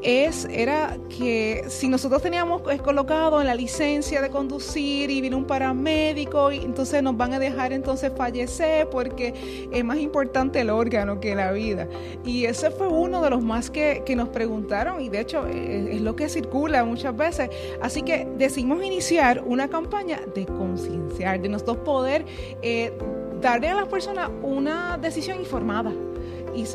es 0.00 0.46
era 0.48 0.96
que 1.08 1.64
si 1.68 1.88
nosotros 1.88 2.22
teníamos 2.22 2.62
colocado 2.84 3.40
en 3.40 3.48
la 3.48 3.54
licencia 3.56 4.22
de 4.22 4.30
conducir 4.30 5.10
y 5.10 5.20
viene 5.20 5.34
un 5.34 5.44
paramédico 5.44 5.87
médico 5.88 6.52
y 6.52 6.58
entonces 6.58 7.02
nos 7.02 7.16
van 7.16 7.32
a 7.32 7.38
dejar 7.38 7.72
entonces 7.72 8.12
fallecer 8.14 8.90
porque 8.90 9.68
es 9.72 9.84
más 9.84 9.98
importante 9.98 10.60
el 10.60 10.68
órgano 10.68 11.18
que 11.18 11.34
la 11.34 11.52
vida. 11.52 11.88
Y 12.24 12.44
ese 12.44 12.70
fue 12.70 12.88
uno 12.88 13.22
de 13.22 13.30
los 13.30 13.42
más 13.42 13.70
que, 13.70 14.02
que 14.04 14.14
nos 14.14 14.28
preguntaron 14.28 15.00
y 15.00 15.08
de 15.08 15.20
hecho 15.20 15.46
eh, 15.46 15.96
es, 15.96 16.02
lo 16.02 16.14
que 16.14 16.28
circula 16.28 16.84
muchas 16.84 17.16
veces. 17.16 17.48
Así 17.80 18.02
que 18.02 18.28
decidimos 18.36 18.84
iniciar 18.84 19.42
una 19.46 19.68
campaña 19.68 20.20
de 20.34 20.44
concienciar, 20.44 21.40
de 21.40 21.48
nosotros 21.48 21.78
poder 21.78 22.26
eh, 22.60 22.92
darle 23.40 23.68
a 23.68 23.74
las 23.74 23.88
personas 23.88 24.30
una 24.42 24.98
decisión 24.98 25.40
informada. 25.40 25.92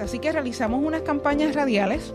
Así 0.01 0.17
que 0.19 0.31
realizamos 0.31 0.81
unas 0.81 1.01
campañas 1.01 1.53
radiales 1.55 2.13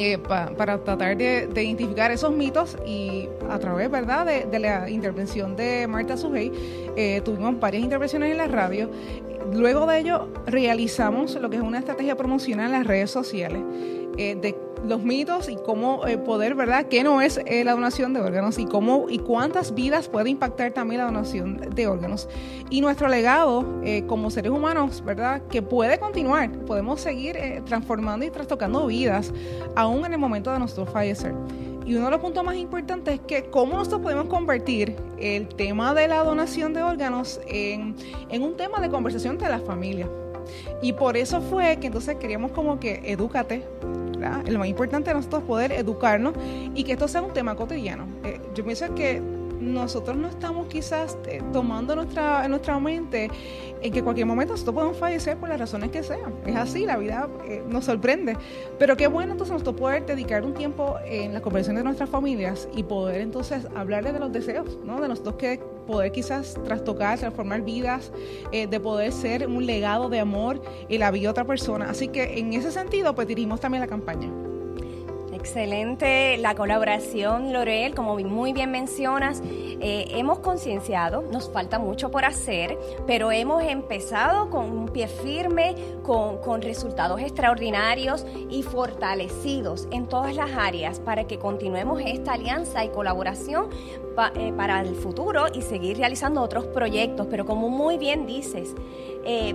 eh, 0.00 0.18
para 0.18 0.78
tratar 0.84 1.16
de, 1.16 1.48
identificar 1.54 2.12
esos 2.12 2.32
mitos 2.32 2.76
y 2.86 3.28
a 3.50 3.58
través 3.58 3.90
verdad 3.90 4.24
de, 4.26 4.58
la 4.58 4.88
intervención 4.88 5.56
de 5.56 5.88
Marta 5.88 6.16
Sujei 6.16 6.52
eh, 6.96 7.20
tuvimos 7.24 7.58
varias 7.58 7.82
intervenciones 7.82 8.30
en 8.30 8.38
la 8.38 8.46
radio. 8.46 8.90
Luego 9.52 9.86
de 9.86 9.98
ello 9.98 10.28
realizamos 10.46 11.34
lo 11.34 11.50
que 11.50 11.56
es 11.56 11.62
una 11.62 11.78
estrategia 11.78 12.16
promocional 12.16 12.66
en 12.66 12.72
las 12.72 12.86
redes 12.86 13.10
sociales 13.10 13.60
eh, 14.16 14.34
de 14.34 14.54
los 14.86 15.02
mitos 15.02 15.48
y 15.48 15.56
cómo 15.56 16.06
eh, 16.06 16.18
poder, 16.18 16.54
¿verdad?, 16.54 16.86
qué 16.86 17.02
no 17.02 17.20
es 17.20 17.40
eh, 17.44 17.64
la 17.64 17.72
donación 17.72 18.12
de 18.12 18.20
órganos 18.20 18.58
y 18.58 18.66
cómo 18.66 19.06
y 19.08 19.18
cuántas 19.18 19.74
vidas 19.74 20.08
puede 20.08 20.30
impactar 20.30 20.72
también 20.72 21.00
la 21.00 21.06
donación 21.06 21.60
de 21.74 21.86
órganos. 21.86 22.28
Y 22.70 22.80
nuestro 22.80 23.08
legado 23.08 23.64
como 24.06 24.30
seres 24.30 24.52
humanos, 24.52 25.02
¿verdad?, 25.04 25.42
que 25.50 25.62
puede 25.62 25.98
continuar, 25.98 26.50
podemos 26.66 27.00
seguir 27.00 27.38
transformando 27.64 28.26
y 28.26 28.30
trastocando 28.30 28.86
vidas 28.86 29.32
aún 29.74 30.04
en 30.04 30.12
el 30.12 30.18
momento 30.18 30.52
de 30.52 30.58
nuestro 30.58 30.86
fallecer. 30.86 31.34
Y 31.88 31.94
uno 31.94 32.04
de 32.04 32.10
los 32.10 32.20
puntos 32.20 32.44
más 32.44 32.56
importantes 32.56 33.14
es 33.14 33.20
que 33.20 33.44
cómo 33.44 33.76
nosotros 33.76 34.02
podemos 34.02 34.26
convertir 34.26 34.94
el 35.18 35.48
tema 35.48 35.94
de 35.94 36.06
la 36.06 36.22
donación 36.22 36.74
de 36.74 36.82
órganos 36.82 37.40
en, 37.46 37.96
en 38.28 38.42
un 38.42 38.58
tema 38.58 38.78
de 38.80 38.90
conversación 38.90 39.38
de 39.38 39.48
la 39.48 39.58
familia. 39.58 40.06
Y 40.82 40.92
por 40.92 41.16
eso 41.16 41.40
fue 41.40 41.78
que 41.78 41.86
entonces 41.86 42.16
queríamos 42.16 42.52
como 42.52 42.78
que 42.78 43.00
edúcate, 43.04 43.64
lo 44.18 44.58
más 44.58 44.68
importante 44.68 45.10
de 45.10 45.14
nosotros 45.14 45.42
es 45.42 45.48
poder 45.48 45.72
educarnos 45.72 46.34
y 46.74 46.84
que 46.84 46.92
esto 46.92 47.08
sea 47.08 47.22
un 47.22 47.32
tema 47.32 47.54
cotidiano. 47.56 48.06
Eh, 48.24 48.40
yo 48.54 48.64
pienso 48.64 48.94
que 48.94 49.22
nosotros 49.60 50.16
no 50.16 50.28
estamos 50.28 50.66
quizás 50.68 51.18
eh, 51.26 51.42
tomando 51.52 51.94
nuestra, 51.94 52.44
en 52.44 52.50
nuestra 52.50 52.78
mente 52.78 53.30
en 53.80 53.92
que 53.92 53.98
en 53.98 54.04
cualquier 54.04 54.26
momento 54.26 54.54
nosotros 54.54 54.74
podemos 54.74 54.96
fallecer 54.96 55.36
por 55.36 55.48
las 55.48 55.58
razones 55.58 55.90
que 55.90 56.02
sean. 56.02 56.34
Es 56.46 56.56
así, 56.56 56.84
la 56.84 56.96
vida 56.96 57.28
eh, 57.46 57.62
nos 57.68 57.84
sorprende. 57.84 58.36
Pero 58.78 58.96
qué 58.96 59.06
bueno 59.06 59.32
entonces 59.32 59.52
nosotros 59.52 59.76
poder 59.76 60.06
dedicar 60.06 60.44
un 60.44 60.54
tiempo 60.54 60.96
en 61.04 61.32
la 61.34 61.40
conversación 61.40 61.76
de 61.76 61.84
nuestras 61.84 62.10
familias 62.10 62.68
y 62.74 62.82
poder 62.82 63.20
entonces 63.20 63.66
hablarles 63.74 64.12
de 64.12 64.20
los 64.20 64.32
deseos, 64.32 64.78
¿no? 64.84 65.00
De 65.00 65.08
nosotros 65.08 65.36
que 65.36 65.60
poder 65.86 66.12
quizás 66.12 66.54
trastocar, 66.64 67.18
transformar 67.18 67.62
vidas, 67.62 68.12
eh, 68.52 68.66
de 68.66 68.80
poder 68.80 69.12
ser 69.12 69.46
un 69.46 69.64
legado 69.64 70.08
de 70.08 70.20
amor 70.20 70.60
y 70.88 70.98
la 70.98 71.10
vida 71.10 71.22
de 71.22 71.28
otra 71.28 71.44
persona. 71.44 71.90
Así 71.90 72.08
que 72.08 72.38
en 72.38 72.52
ese 72.52 72.70
sentido, 72.70 73.14
pues 73.14 73.26
dirigimos 73.26 73.60
también 73.60 73.80
la 73.80 73.88
campaña. 73.88 74.47
Excelente 75.38 76.36
la 76.38 76.56
colaboración, 76.56 77.52
Lorel, 77.52 77.94
como 77.94 78.18
muy 78.18 78.52
bien 78.52 78.72
mencionas, 78.72 79.40
eh, 79.44 80.06
hemos 80.10 80.40
concienciado, 80.40 81.22
nos 81.22 81.48
falta 81.48 81.78
mucho 81.78 82.10
por 82.10 82.24
hacer, 82.24 82.76
pero 83.06 83.30
hemos 83.30 83.62
empezado 83.62 84.50
con 84.50 84.64
un 84.64 84.88
pie 84.88 85.06
firme, 85.06 85.76
con, 86.02 86.38
con 86.38 86.60
resultados 86.60 87.20
extraordinarios 87.20 88.26
y 88.50 88.64
fortalecidos 88.64 89.86
en 89.92 90.08
todas 90.08 90.34
las 90.34 90.50
áreas 90.50 90.98
para 90.98 91.24
que 91.28 91.38
continuemos 91.38 92.02
esta 92.04 92.32
alianza 92.32 92.84
y 92.84 92.88
colaboración 92.88 93.68
eh, 94.34 94.52
para 94.56 94.80
el 94.80 94.96
futuro 94.96 95.44
y 95.54 95.62
seguir 95.62 95.98
realizando 95.98 96.42
otros 96.42 96.66
proyectos. 96.66 97.28
Pero 97.30 97.46
como 97.46 97.68
muy 97.68 97.96
bien 97.96 98.26
dices, 98.26 98.74
eh, 99.24 99.54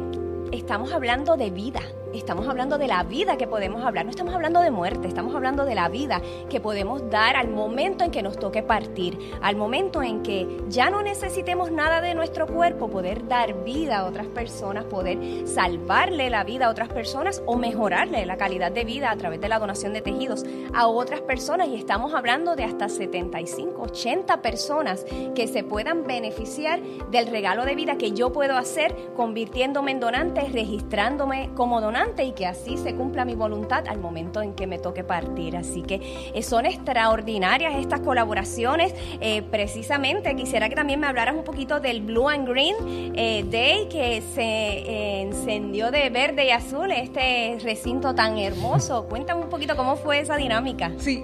estamos 0.53 0.93
hablando 0.93 1.35
de 1.35 1.49
vida 1.49 1.81
estamos 2.19 2.47
hablando 2.47 2.77
de 2.77 2.87
la 2.87 3.03
vida 3.03 3.37
que 3.37 3.47
podemos 3.47 3.83
hablar, 3.83 4.05
no 4.05 4.11
estamos 4.11 4.33
hablando 4.33 4.61
de 4.61 4.71
muerte, 4.71 5.07
estamos 5.07 5.35
hablando 5.35 5.65
de 5.65 5.75
la 5.75 5.89
vida 5.89 6.21
que 6.49 6.59
podemos 6.59 7.09
dar 7.09 7.35
al 7.35 7.49
momento 7.49 8.03
en 8.03 8.11
que 8.11 8.21
nos 8.21 8.37
toque 8.37 8.61
partir, 8.61 9.17
al 9.41 9.55
momento 9.55 10.03
en 10.03 10.21
que 10.21 10.61
ya 10.69 10.89
no 10.89 11.01
necesitemos 11.01 11.71
nada 11.71 12.01
de 12.01 12.13
nuestro 12.13 12.47
cuerpo, 12.47 12.89
poder 12.89 13.27
dar 13.27 13.63
vida 13.63 13.99
a 13.99 14.05
otras 14.05 14.27
personas, 14.27 14.85
poder 14.85 15.47
salvarle 15.47 16.29
la 16.29 16.43
vida 16.43 16.67
a 16.67 16.69
otras 16.69 16.89
personas 16.89 17.41
o 17.45 17.55
mejorarle 17.55 18.25
la 18.25 18.37
calidad 18.37 18.71
de 18.71 18.83
vida 18.83 19.09
a 19.09 19.17
través 19.17 19.41
de 19.41 19.49
la 19.49 19.59
donación 19.59 19.93
de 19.93 20.01
tejidos 20.01 20.45
a 20.73 20.87
otras 20.87 21.21
personas. 21.21 21.67
Y 21.69 21.75
estamos 21.75 22.13
hablando 22.13 22.55
de 22.55 22.63
hasta 22.63 22.89
75, 22.89 23.81
80 23.81 24.41
personas 24.41 25.05
que 25.35 25.47
se 25.47 25.63
puedan 25.63 26.05
beneficiar 26.05 26.81
del 27.09 27.27
regalo 27.27 27.65
de 27.65 27.75
vida 27.75 27.97
que 27.97 28.11
yo 28.11 28.31
puedo 28.31 28.57
hacer 28.57 28.95
convirtiéndome 29.15 29.91
en 29.91 29.99
donante, 29.99 30.41
registrándome 30.41 31.49
como 31.55 31.81
donante 31.81 32.02
y 32.17 32.31
que 32.33 32.45
así 32.45 32.77
se 32.77 32.95
cumpla 32.95 33.25
mi 33.25 33.35
voluntad 33.35 33.85
al 33.87 33.99
momento 33.99 34.41
en 34.41 34.53
que 34.53 34.67
me 34.67 34.77
toque 34.77 35.03
partir. 35.03 35.55
Así 35.55 35.81
que 35.81 36.01
eh, 36.33 36.43
son 36.43 36.65
extraordinarias 36.65 37.75
estas 37.75 38.01
colaboraciones. 38.01 38.93
Eh, 39.21 39.41
precisamente 39.49 40.35
quisiera 40.35 40.69
que 40.69 40.75
también 40.75 40.99
me 40.99 41.07
hablaras 41.07 41.35
un 41.35 41.43
poquito 41.43 41.79
del 41.79 42.01
Blue 42.01 42.29
and 42.29 42.47
Green 42.47 42.75
eh, 43.15 43.45
Day 43.49 43.87
que 43.89 44.21
se 44.35 45.21
encendió 45.21 45.91
de 45.91 46.09
verde 46.09 46.45
y 46.45 46.49
azul 46.51 46.91
este 46.91 47.57
recinto 47.63 48.13
tan 48.13 48.37
hermoso. 48.37 49.05
Cuéntame 49.09 49.41
un 49.41 49.49
poquito 49.49 49.75
cómo 49.75 49.95
fue 49.95 50.19
esa 50.19 50.35
dinámica. 50.35 50.91
Sí, 50.97 51.23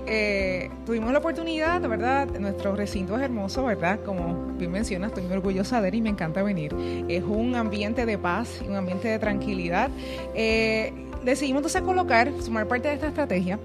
tuvimos 0.85 1.11
la 1.11 1.19
oportunidad, 1.19 1.81
de 1.81 1.87
verdad, 1.87 2.27
nuestro 2.39 2.75
recinto 2.75 3.17
es 3.17 3.23
hermoso, 3.23 3.65
¿verdad? 3.65 3.99
Como 4.05 4.53
bien 4.57 4.71
mencionas, 4.71 5.09
estoy 5.09 5.23
muy 5.23 5.33
orgullosa 5.33 5.81
de 5.81 5.89
él 5.89 5.95
y 5.95 6.01
me 6.01 6.09
encanta 6.09 6.41
venir. 6.43 6.75
Es 7.07 7.23
un 7.23 7.55
ambiente 7.55 8.05
de 8.05 8.17
paz 8.17 8.61
y 8.63 8.67
un 8.67 8.75
ambiente 8.75 9.07
de 9.07 9.19
tranquilidad. 9.19 9.89
Eh, 10.35 10.68
decidimos 11.23 11.59
entonces 11.59 11.81
colocar, 11.81 12.31
sumar 12.41 12.67
parte 12.67 12.87
de 12.87 12.95
esta 12.95 13.07
estrategia 13.07 13.59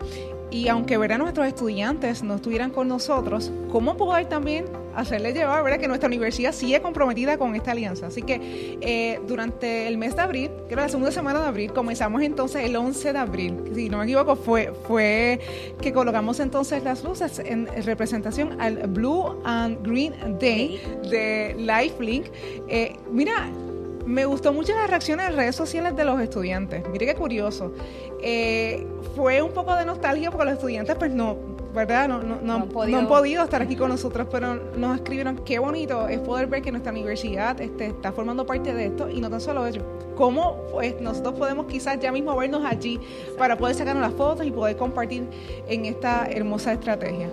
y 0.50 0.68
aunque 0.68 0.96
verán 0.98 1.18
nuestros 1.20 1.46
estudiantes 1.46 2.22
no 2.22 2.36
estuvieran 2.36 2.70
con 2.70 2.86
nosotros, 2.86 3.50
¿cómo 3.72 3.96
poder 3.96 4.26
también 4.26 4.66
hacerle 4.94 5.32
llevar, 5.32 5.64
¿verdad? 5.64 5.80
Que 5.80 5.88
nuestra 5.88 6.06
universidad 6.06 6.52
sigue 6.52 6.80
comprometida 6.80 7.36
con 7.38 7.56
esta 7.56 7.72
alianza. 7.72 8.06
Así 8.06 8.22
que 8.22 8.78
eh, 8.80 9.20
durante 9.26 9.88
el 9.88 9.98
mes 9.98 10.14
de 10.14 10.22
abril, 10.22 10.50
creo 10.68 10.80
la 10.80 10.88
segunda 10.88 11.10
semana 11.10 11.40
de 11.40 11.48
abril, 11.48 11.72
comenzamos 11.72 12.22
entonces 12.22 12.64
el 12.64 12.76
11 12.76 13.12
de 13.12 13.18
abril, 13.18 13.62
si 13.74 13.88
no 13.88 13.98
me 13.98 14.04
equivoco, 14.04 14.36
fue, 14.36 14.72
fue 14.86 15.40
que 15.80 15.92
colocamos 15.92 16.38
entonces 16.38 16.84
las 16.84 17.02
luces 17.02 17.40
en 17.44 17.66
representación 17.84 18.60
al 18.60 18.86
Blue 18.86 19.40
and 19.44 19.84
Green 19.84 20.12
Day 20.38 20.80
de 21.10 21.56
LifeLink. 21.58 22.26
Eh, 22.68 22.96
mira, 23.10 23.50
me 24.06 24.24
gustó 24.26 24.52
mucho 24.52 24.74
las 24.74 24.88
reacciones 24.88 25.30
en 25.30 25.36
redes 25.36 25.56
sociales 25.56 25.96
de 25.96 26.04
los 26.04 26.20
estudiantes. 26.20 26.86
Mire 26.88 27.06
qué 27.06 27.14
curioso. 27.14 27.72
Eh, 28.20 28.86
fue 29.16 29.42
un 29.42 29.52
poco 29.52 29.74
de 29.76 29.84
nostalgia 29.84 30.30
porque 30.30 30.44
los 30.46 30.54
estudiantes 30.54 30.96
pues 30.96 31.12
no, 31.12 31.36
¿verdad? 31.74 32.08
No, 32.08 32.22
no, 32.22 32.36
no, 32.40 32.54
han, 32.54 32.68
podido. 33.08 33.42
estar 33.42 33.60
aquí 33.60 33.76
con 33.76 33.88
nosotros, 33.88 34.28
pero 34.30 34.54
nos 34.76 34.96
escribieron 34.96 35.38
qué 35.44 35.58
bonito 35.58 36.08
es 36.08 36.20
poder 36.20 36.46
ver 36.46 36.62
que 36.62 36.70
nuestra 36.70 36.92
universidad 36.92 37.60
este, 37.60 37.86
está 37.86 38.12
formando 38.12 38.46
parte 38.46 38.72
de 38.72 38.86
esto 38.86 39.10
y 39.10 39.20
no 39.20 39.28
tan 39.28 39.40
solo 39.40 39.66
ellos. 39.66 39.84
¿Cómo 40.16 40.56
pues, 40.72 41.00
nosotros 41.00 41.34
podemos 41.34 41.66
quizás 41.66 41.98
ya 41.98 42.12
mismo 42.12 42.36
vernos 42.36 42.64
allí 42.64 43.00
para 43.36 43.56
poder 43.56 43.74
sacarnos 43.74 44.02
las 44.02 44.14
fotos 44.14 44.46
y 44.46 44.50
poder 44.50 44.76
compartir 44.76 45.24
en 45.66 45.84
esta 45.86 46.26
hermosa 46.30 46.72
estrategia? 46.72 47.28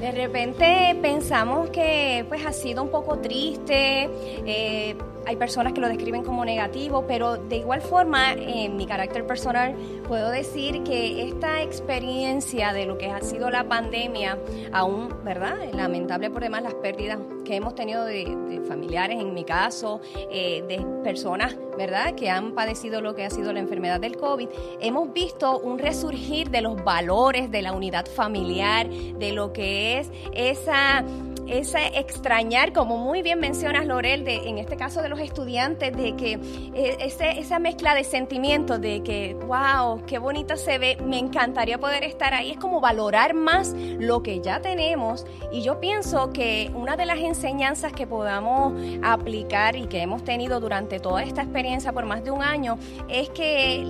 De 0.00 0.12
repente 0.12 0.96
pensamos 1.02 1.70
que 1.70 2.24
pues 2.28 2.46
ha 2.46 2.52
sido 2.52 2.84
un 2.84 2.88
poco 2.88 3.18
triste, 3.18 4.08
eh, 4.46 4.96
hay 5.28 5.36
personas 5.36 5.74
que 5.74 5.82
lo 5.82 5.88
describen 5.88 6.24
como 6.24 6.42
negativo, 6.42 7.04
pero 7.06 7.36
de 7.36 7.56
igual 7.56 7.82
forma, 7.82 8.32
en 8.32 8.78
mi 8.78 8.86
carácter 8.86 9.26
personal, 9.26 9.74
puedo 10.08 10.30
decir 10.30 10.82
que 10.84 11.28
esta 11.28 11.60
experiencia 11.60 12.72
de 12.72 12.86
lo 12.86 12.96
que 12.96 13.10
ha 13.10 13.20
sido 13.20 13.50
la 13.50 13.68
pandemia, 13.68 14.38
aún, 14.72 15.14
¿verdad? 15.24 15.58
Lamentable 15.74 16.30
por 16.30 16.40
demás 16.40 16.62
las 16.62 16.72
pérdidas 16.76 17.18
que 17.44 17.56
hemos 17.56 17.74
tenido 17.74 18.06
de, 18.06 18.62
familiares, 18.66 19.20
en 19.20 19.34
mi 19.34 19.44
caso, 19.44 20.00
eh, 20.30 20.64
de 20.66 20.78
personas, 21.04 21.54
¿verdad?, 21.78 22.14
que 22.14 22.28
han 22.28 22.52
padecido 22.52 23.00
lo 23.00 23.14
que 23.14 23.24
ha 23.24 23.30
sido 23.30 23.52
la 23.52 23.60
enfermedad 23.60 24.00
del 24.00 24.16
COVID, 24.16 24.48
hemos 24.80 25.12
visto 25.12 25.58
un 25.58 25.78
resurgir 25.78 26.50
de 26.50 26.60
los 26.60 26.82
valores 26.84 27.50
de 27.50 27.62
la 27.62 27.72
unidad 27.72 28.06
familiar, 28.06 28.88
de 28.88 29.32
lo 29.32 29.52
que 29.52 30.00
es 30.00 30.10
esa 30.34 31.04
ese 31.48 31.98
extrañar, 31.98 32.72
como 32.72 32.98
muy 32.98 33.22
bien 33.22 33.40
mencionas, 33.40 33.86
Lorel, 33.86 34.24
de, 34.24 34.48
en 34.48 34.58
este 34.58 34.76
caso 34.76 35.02
de 35.02 35.08
los 35.08 35.18
estudiantes, 35.20 35.96
de 35.96 36.14
que 36.14 36.32
eh, 36.74 36.96
ese, 37.00 37.38
esa 37.38 37.58
mezcla 37.58 37.94
de 37.94 38.04
sentimientos, 38.04 38.80
de 38.80 39.02
que, 39.02 39.34
wow, 39.46 40.04
qué 40.06 40.18
bonita 40.18 40.56
se 40.56 40.78
ve, 40.78 40.98
me 41.02 41.18
encantaría 41.18 41.78
poder 41.78 42.04
estar 42.04 42.34
ahí, 42.34 42.50
es 42.50 42.58
como 42.58 42.80
valorar 42.80 43.34
más 43.34 43.74
lo 43.98 44.22
que 44.22 44.40
ya 44.40 44.60
tenemos. 44.60 45.26
Y 45.50 45.62
yo 45.62 45.80
pienso 45.80 46.32
que 46.32 46.70
una 46.74 46.96
de 46.96 47.06
las 47.06 47.18
enseñanzas 47.18 47.92
que 47.92 48.06
podamos 48.06 48.74
aplicar 49.02 49.76
y 49.76 49.86
que 49.86 50.02
hemos 50.02 50.24
tenido 50.24 50.60
durante 50.60 51.00
toda 51.00 51.22
esta 51.22 51.42
experiencia 51.42 51.67
por 51.92 52.06
más 52.06 52.24
de 52.24 52.30
un 52.30 52.42
año 52.42 52.78
es 53.08 53.28
que 53.28 53.84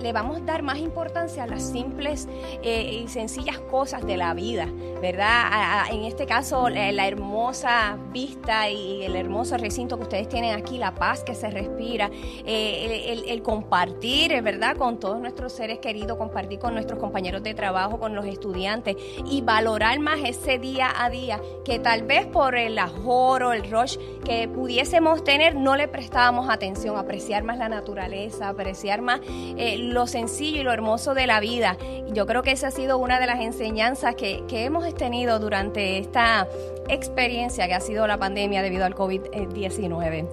le 0.00 0.12
vamos 0.12 0.36
a 0.38 0.40
dar 0.40 0.62
más 0.62 0.78
importancia 0.78 1.42
a 1.42 1.46
las 1.46 1.62
simples 1.62 2.28
eh, 2.62 3.02
y 3.02 3.08
sencillas 3.08 3.58
cosas 3.58 4.06
de 4.06 4.16
la 4.16 4.34
vida, 4.34 4.68
¿verdad? 5.00 5.86
en 5.90 6.04
este 6.04 6.26
caso, 6.26 6.68
la, 6.68 7.06
hermosa 7.06 7.98
vista 8.12 8.70
y 8.70 9.02
el 9.02 9.16
hermoso 9.16 9.56
recinto 9.56 9.96
que 9.96 10.04
ustedes 10.04 10.28
tienen 10.28 10.54
aquí, 10.54 10.78
la 10.78 10.94
paz 10.94 11.24
que 11.24 11.34
se 11.34 11.50
respira, 11.50 12.08
eh, 12.46 13.24
el, 13.26 13.42
compartir, 13.42 14.40
¿verdad? 14.40 14.76
Con 14.76 15.00
todos 15.00 15.20
nuestros 15.20 15.52
seres 15.52 15.80
queridos, 15.80 16.16
compartir 16.16 16.60
con 16.60 16.74
nuestros 16.74 17.00
compañeros 17.00 17.42
de 17.42 17.54
trabajo, 17.54 17.98
con 17.98 18.14
los 18.14 18.24
estudiantes 18.26 18.96
y 19.26 19.40
valorar 19.40 19.98
más 19.98 20.20
ese 20.24 20.58
día 20.58 20.92
a 20.96 21.10
día 21.10 21.40
que 21.64 21.80
tal 21.80 22.04
vez 22.04 22.26
por 22.26 22.54
el 22.54 22.78
ajoro, 22.78 23.52
el 23.52 23.68
rush 23.68 23.96
que 24.24 24.48
pudiésemos 24.48 25.24
tener, 25.24 25.56
no 25.56 25.76
le 25.76 25.88
prestábamos 25.88 26.48
atención, 26.48 26.91
apreciar 26.98 27.44
más 27.44 27.58
la 27.58 27.68
naturaleza, 27.68 28.48
apreciar 28.48 29.02
más 29.02 29.20
eh, 29.56 29.78
lo 29.78 30.06
sencillo 30.06 30.60
y 30.60 30.64
lo 30.64 30.72
hermoso 30.72 31.14
de 31.14 31.26
la 31.26 31.40
vida. 31.40 31.76
Yo 32.12 32.26
creo 32.26 32.42
que 32.42 32.52
esa 32.52 32.68
ha 32.68 32.70
sido 32.70 32.98
una 32.98 33.20
de 33.20 33.26
las 33.26 33.40
enseñanzas 33.40 34.14
que, 34.14 34.44
que 34.48 34.64
hemos 34.64 34.92
tenido 34.94 35.38
durante 35.38 35.98
esta 35.98 36.48
experiencia 36.88 37.66
que 37.66 37.74
ha 37.74 37.80
sido 37.80 38.06
la 38.06 38.18
pandemia 38.18 38.62
debido 38.62 38.84
al 38.84 38.94
COVID-19. 38.94 40.28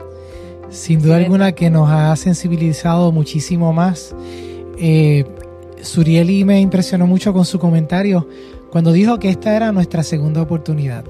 Sin 0.69 1.01
duda 1.01 1.17
alguna 1.17 1.53
que 1.53 1.69
nos 1.69 1.89
ha 1.89 2.15
sensibilizado 2.15 3.11
muchísimo 3.11 3.73
más. 3.73 4.15
Eh, 4.77 5.25
Surieli 5.81 6.45
me 6.45 6.59
impresionó 6.59 7.07
mucho 7.07 7.33
con 7.33 7.45
su 7.45 7.59
comentario 7.59 8.27
cuando 8.69 8.91
dijo 8.91 9.17
que 9.17 9.29
esta 9.29 9.55
era 9.55 9.71
nuestra 9.71 10.03
segunda 10.03 10.41
oportunidad. 10.41 11.05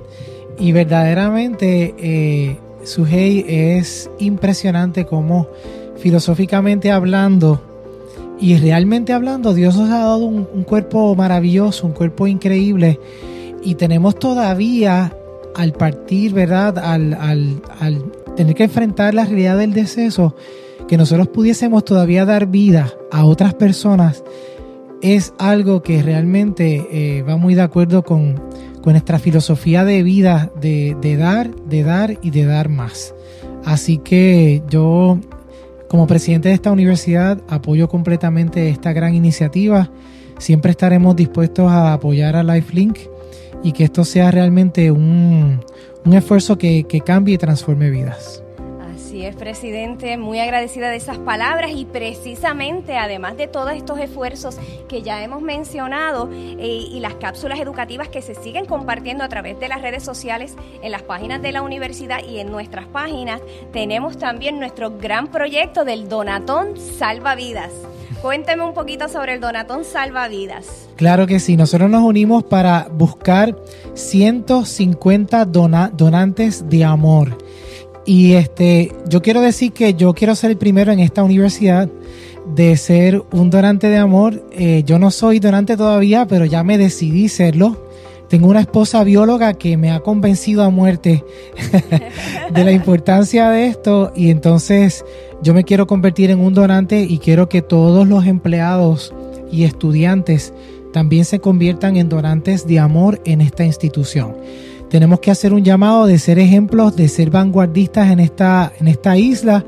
Y 0.58 0.72
verdaderamente, 0.72 1.94
eh, 1.98 2.58
Sujei 2.90 3.46
es 3.48 4.10
impresionante 4.18 5.06
como 5.06 5.48
filosóficamente 5.98 6.92
hablando 6.92 7.62
y 8.42 8.58
realmente 8.58 9.14
hablando, 9.14 9.54
Dios 9.54 9.78
nos 9.78 9.90
ha 9.92 10.00
dado 10.00 10.26
un, 10.26 10.64
cuerpo 10.64 11.14
maravilloso, 11.14 11.86
un 11.86 11.94
cuerpo 11.94 12.26
increíble 12.26 13.00
y 13.64 13.76
tenemos 13.76 14.18
todavía 14.18 15.14
al 15.56 15.74
partir, 15.74 16.34
¿verdad? 16.34 16.80
Al, 16.80 17.62
tener 18.36 18.56
que 18.56 18.64
enfrentar 18.64 19.14
la 19.14 19.26
realidad 19.26 19.58
del 19.60 19.74
deceso, 19.74 20.36
que 20.88 20.98
nosotros 20.98 21.28
pudiésemos 21.28 21.86
todavía 21.86 22.26
dar 22.26 22.48
vida 22.48 22.92
a 23.12 23.24
otras 23.26 23.54
personas, 23.54 24.24
es 25.02 25.34
algo 25.38 25.84
que 25.84 26.02
realmente 26.02 26.88
eh, 26.92 27.22
va 27.22 27.38
muy 27.38 27.54
de 27.54 27.62
acuerdo 27.62 28.04
con, 28.04 28.42
con 28.82 28.94
nuestra 28.94 29.20
filosofía 29.20 29.84
de 29.86 30.04
vida 30.04 30.52
de, 30.60 30.96
de, 31.02 31.18
dar, 31.18 31.54
de 31.56 31.84
dar 31.84 32.18
y 32.22 32.32
de 32.32 32.46
dar 32.46 32.70
más. 32.70 33.14
Así 33.66 33.98
que 33.98 34.64
yo, 34.70 35.20
como 35.88 36.08
presidente 36.08 36.50
de 36.50 36.56
esta 36.56 36.72
universidad, 36.72 37.42
apoyo 37.50 37.90
completamente 37.90 38.70
esta 38.70 38.94
gran 38.94 39.16
iniciativa. 39.16 39.90
Siempre 40.38 40.72
estaremos 40.72 41.16
dispuestos 41.16 41.70
a 41.72 41.94
apoyar 41.94 42.36
a 42.36 42.44
LifeLink 42.44 42.98
y 43.64 43.74
que 43.74 43.84
esto 43.84 44.06
sea 44.06 44.32
realmente 44.32 44.92
un, 44.92 45.60
un 46.06 46.14
esfuerzo 46.14 46.58
que, 46.58 46.86
que 46.86 47.02
cambie 47.02 47.36
y 47.36 47.38
transforme 47.38 47.90
vidas 47.90 48.44
es, 49.26 49.36
presidente. 49.36 50.18
Muy 50.18 50.40
agradecida 50.40 50.90
de 50.90 50.98
esas 50.98 51.18
palabras 51.18 51.72
y 51.74 51.86
precisamente, 51.86 52.98
además 52.98 53.38
de 53.38 53.48
todos 53.48 53.72
estos 53.74 54.00
esfuerzos 54.00 54.58
que 54.88 55.02
ya 55.02 55.24
hemos 55.24 55.42
mencionado 55.42 56.30
eh, 56.32 56.58
y 56.92 57.00
las 57.00 57.16
cápsulas 57.16 57.60
educativas 57.60 58.10
que 58.10 58.22
se 58.22 58.36
siguen 58.36 58.66
compartiendo 58.66 59.24
a 59.24 59.30
través 59.30 59.60
de 59.60 59.68
las 59.68 59.82
redes 59.82 60.04
sociales, 60.04 60.56
en 60.82 60.92
las 60.92 61.04
páginas 61.04 61.42
de 61.42 61.52
la 61.52 61.62
universidad 61.62 62.24
y 62.24 62.40
en 62.40 62.52
nuestras 62.52 62.86
páginas, 62.88 63.42
tenemos 63.72 64.18
también 64.18 64.60
nuestro 64.60 64.98
gran 64.98 65.28
proyecto 65.28 65.86
del 65.86 66.10
Donatón 66.10 66.78
Salva 66.78 67.36
Vidas. 67.36 67.72
Cuénteme 68.22 68.64
un 68.64 68.74
poquito 68.74 69.08
sobre 69.08 69.36
el 69.36 69.40
Donatón 69.40 69.86
Salvavidas. 69.86 70.90
Claro 70.98 71.26
que 71.26 71.40
sí, 71.40 71.56
nosotros 71.56 71.90
nos 71.90 72.04
unimos 72.04 72.44
para 72.44 72.90
buscar 72.92 73.56
150 73.94 75.46
donantes 75.46 76.70
de 76.70 76.84
amor. 76.84 77.38
Y 78.10 78.34
este, 78.34 78.92
yo 79.08 79.22
quiero 79.22 79.40
decir 79.40 79.72
que 79.72 79.94
yo 79.94 80.16
quiero 80.16 80.34
ser 80.34 80.50
el 80.50 80.58
primero 80.58 80.92
en 80.92 81.00
esta 81.00 81.22
universidad 81.22 81.88
de 82.56 82.76
ser 82.76 83.22
un 83.32 83.52
donante 83.52 83.88
de 83.88 83.98
amor. 83.98 84.44
Eh, 84.52 84.82
yo 84.84 84.98
no 84.98 85.12
soy 85.12 85.38
donante 85.38 85.78
todavía, 85.78 86.26
pero 86.26 86.46
ya 86.46 86.64
me 86.64 86.80
decidí 86.80 87.30
serlo. 87.30 87.86
Tengo 88.28 88.48
una 88.48 88.62
esposa 88.62 89.04
bióloga 89.04 89.54
que 89.54 89.78
me 89.78 89.92
ha 89.92 90.00
convencido 90.00 90.64
a 90.64 90.72
muerte 90.72 91.24
de 92.52 92.64
la 92.64 92.72
importancia 92.72 93.52
de 93.52 93.68
esto 93.68 94.12
y 94.16 94.32
entonces 94.32 95.06
yo 95.44 95.54
me 95.54 95.64
quiero 95.64 95.86
convertir 95.86 96.32
en 96.32 96.40
un 96.40 96.56
donante 96.56 97.04
y 97.04 97.20
quiero 97.20 97.48
que 97.48 97.62
todos 97.62 98.08
los 98.08 98.26
empleados 98.26 99.14
y 99.52 99.66
estudiantes 99.66 100.52
también 100.94 101.26
se 101.26 101.38
conviertan 101.42 101.96
en 101.96 102.10
donantes 102.10 102.66
de 102.66 102.80
amor 102.80 103.22
en 103.26 103.42
esta 103.42 103.66
institución. 103.66 104.34
Tenemos 104.90 105.20
que 105.20 105.32
hacer 105.32 105.54
un 105.54 105.64
llamado 105.64 106.06
de 106.06 106.18
ser 106.18 106.40
ejemplos, 106.40 106.96
de 106.96 107.08
ser 107.08 107.30
vanguardistas 107.30 108.12
en 108.12 108.20
esta, 108.20 108.74
en 108.80 108.88
esta 108.88 109.18
isla 109.18 109.64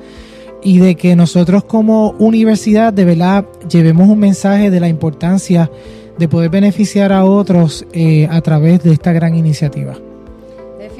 y 0.64 0.80
de 0.80 0.96
que 0.96 1.16
nosotros 1.16 1.64
como 1.64 2.12
universidad 2.20 2.94
de 2.94 3.06
verdad 3.06 3.46
llevemos 3.70 4.10
un 4.10 4.20
mensaje 4.20 4.70
de 4.70 4.80
la 4.80 4.88
importancia 4.88 5.70
de 6.18 6.28
poder 6.28 6.50
beneficiar 6.50 7.14
a 7.14 7.26
otros 7.26 7.86
eh, 7.94 8.28
a 8.30 8.42
través 8.42 8.84
de 8.84 8.94
esta 8.94 9.12
gran 9.14 9.36
iniciativa. 9.36 9.96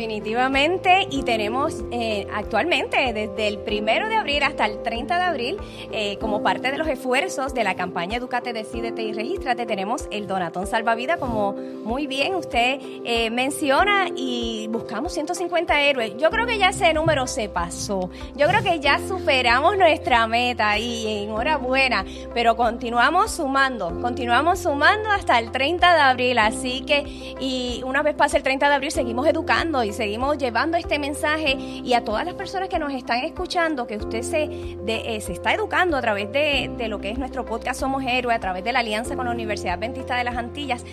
Definitivamente, 0.02 1.06
y 1.12 1.22
tenemos 1.22 1.84
eh, 1.92 2.26
actualmente 2.34 3.14
desde 3.14 3.48
el 3.48 3.60
primero 3.60 4.10
de 4.10 4.16
abril 4.16 4.42
hasta 4.42 4.66
el 4.66 4.82
30 4.82 5.16
de 5.16 5.24
abril, 5.24 5.58
eh, 5.92 6.18
como 6.18 6.42
parte 6.42 6.72
de 6.72 6.80
los 6.80 6.88
esfuerzos 6.88 7.54
de 7.54 7.64
la 7.64 7.76
campaña 7.76 8.18
Educate, 8.18 8.52
Decídete 8.52 9.04
y 9.04 9.14
Regístrate, 9.14 9.68
tenemos 9.68 10.08
el 10.10 10.26
Donatón 10.26 10.66
Salvavida, 10.66 11.18
como 11.18 11.54
muy 11.54 12.08
bien 12.08 12.34
usted 12.34 12.80
eh, 12.82 13.30
menciona, 13.30 14.08
y 14.16 14.68
buscamos 14.72 15.14
150 15.14 15.80
héroes. 15.80 16.18
Yo 16.18 16.32
creo 16.32 16.48
que 16.48 16.58
ya 16.58 16.70
ese 16.70 16.92
número 16.96 17.28
se 17.28 17.48
pasó. 17.48 18.10
Yo 18.36 18.48
creo 18.48 18.64
que 18.64 18.80
ya 18.80 18.98
superamos 19.08 19.78
nuestra 19.78 20.26
meta 20.26 20.80
y 20.80 21.26
enhorabuena, 21.26 22.06
pero 22.34 22.56
continuamos 22.56 23.34
sumando, 23.34 24.02
continuamos 24.02 24.62
sumando 24.62 25.12
hasta 25.12 25.38
el 25.38 25.52
30 25.52 25.94
de 25.94 26.02
abril, 26.02 26.40
así 26.40 26.82
que, 26.82 27.36
y 27.40 27.84
una 27.86 28.02
vez 28.02 28.16
pase 28.16 28.38
el 28.38 28.42
30 28.42 28.68
de 28.68 28.74
abril, 28.74 28.92
seguimos 28.92 29.28
educando 29.28 29.84
y 29.84 29.91
seguimos 29.94 30.38
llevando 30.38 30.78
este 30.78 31.00
mensaje 31.00 31.54
y 31.54 31.94
a 31.94 32.04
todas 32.04 32.26
las 32.26 32.36
personas 32.36 32.70
que 32.70 32.80
nos 32.80 32.94
están 32.94 33.20
escuchando, 33.20 33.88
que 33.88 33.98
usted 33.98 34.22
se, 34.22 34.44
eh, 34.88 35.22
se 35.22 35.34
está 35.34 35.54
educando 35.54 35.98
a 35.98 36.02
través 36.02 36.32
de, 36.32 36.72
de, 36.78 36.88
lo 36.88 37.00
que 37.00 37.10
es 37.10 37.18
nuestro 37.18 37.46
podcast 37.46 37.80
Somos 37.80 38.04
Héroes, 38.04 38.38
a 38.38 38.40
través 38.40 38.64
de 38.64 38.72
la 38.72 38.80
alianza 38.80 39.16
con 39.16 39.26
la 39.26 39.32
Universidad 39.32 39.76
Adventista 39.76 40.16
de 40.16 40.24
las 40.24 40.38
Antillas. 40.38 40.84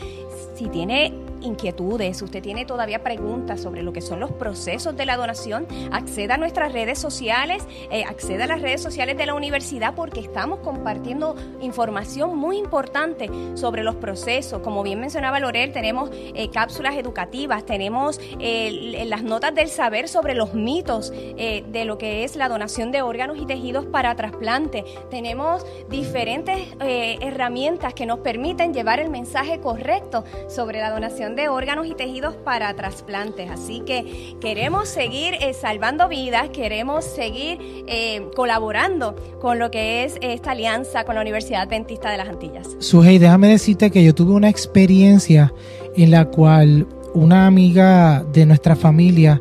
Si 0.58 0.66
tiene 0.66 1.12
inquietudes, 1.40 2.20
usted 2.20 2.42
tiene 2.42 2.64
todavía 2.64 3.02
preguntas 3.04 3.60
sobre 3.60 3.82
lo 3.82 3.92
que 3.92 4.00
son 4.00 4.18
los 4.18 4.32
procesos 4.32 4.96
de 4.96 5.06
la 5.06 5.16
donación, 5.16 5.68
acceda 5.92 6.34
a 6.34 6.36
nuestras 6.36 6.72
redes 6.72 6.98
sociales, 6.98 7.64
eh, 7.92 8.02
acceda 8.02 8.44
a 8.44 8.46
las 8.48 8.60
redes 8.60 8.82
sociales 8.82 9.16
de 9.16 9.26
la 9.26 9.34
universidad 9.34 9.94
porque 9.94 10.18
estamos 10.18 10.58
compartiendo 10.60 11.36
información 11.60 12.36
muy 12.36 12.58
importante 12.58 13.30
sobre 13.54 13.84
los 13.84 13.94
procesos. 13.94 14.60
Como 14.62 14.82
bien 14.82 14.98
mencionaba 14.98 15.38
Lorel, 15.38 15.72
tenemos 15.72 16.10
eh, 16.12 16.50
cápsulas 16.50 16.96
educativas, 16.96 17.64
tenemos 17.64 18.20
eh, 18.40 19.04
las 19.06 19.22
notas 19.22 19.54
del 19.54 19.68
saber 19.68 20.08
sobre 20.08 20.34
los 20.34 20.54
mitos 20.54 21.12
de 21.12 21.84
lo 21.84 21.98
que 21.98 22.24
es 22.24 22.36
la 22.36 22.48
donación 22.48 22.90
de 22.90 23.02
órganos 23.02 23.38
y 23.38 23.46
tejidos 23.46 23.86
para 23.86 24.14
trasplante. 24.16 24.84
Tenemos 25.10 25.64
diferentes 25.88 26.68
herramientas 26.80 27.94
que 27.94 28.06
nos 28.06 28.20
permiten 28.20 28.74
llevar 28.74 28.98
el 29.00 29.08
mensaje 29.08 29.60
correcto 29.60 30.24
sobre 30.48 30.80
la 30.80 30.90
donación 30.90 31.36
de 31.36 31.48
órganos 31.48 31.86
y 31.86 31.94
tejidos 31.94 32.34
para 32.36 32.74
trasplantes. 32.74 33.50
Así 33.50 33.80
que 33.80 34.36
queremos 34.40 34.88
seguir 34.88 35.34
eh, 35.34 35.52
salvando 35.54 36.08
vidas, 36.08 36.48
queremos 36.50 37.04
seguir 37.04 37.58
eh, 37.86 38.22
colaborando 38.34 39.14
con 39.40 39.58
lo 39.58 39.70
que 39.70 40.04
es 40.04 40.16
esta 40.20 40.52
alianza 40.52 41.04
con 41.04 41.14
la 41.14 41.20
Universidad 41.20 41.62
Adventista 41.62 42.10
de 42.10 42.16
las 42.16 42.28
Antillas. 42.28 42.76
Sujei, 42.78 43.18
déjame 43.18 43.48
decirte 43.48 43.90
que 43.90 44.02
yo 44.02 44.14
tuve 44.14 44.32
una 44.32 44.48
experiencia 44.48 45.52
en 45.96 46.10
la 46.10 46.26
cual 46.26 46.86
una 47.14 47.46
amiga 47.46 48.24
de 48.32 48.46
nuestra 48.46 48.76
familia 48.76 49.40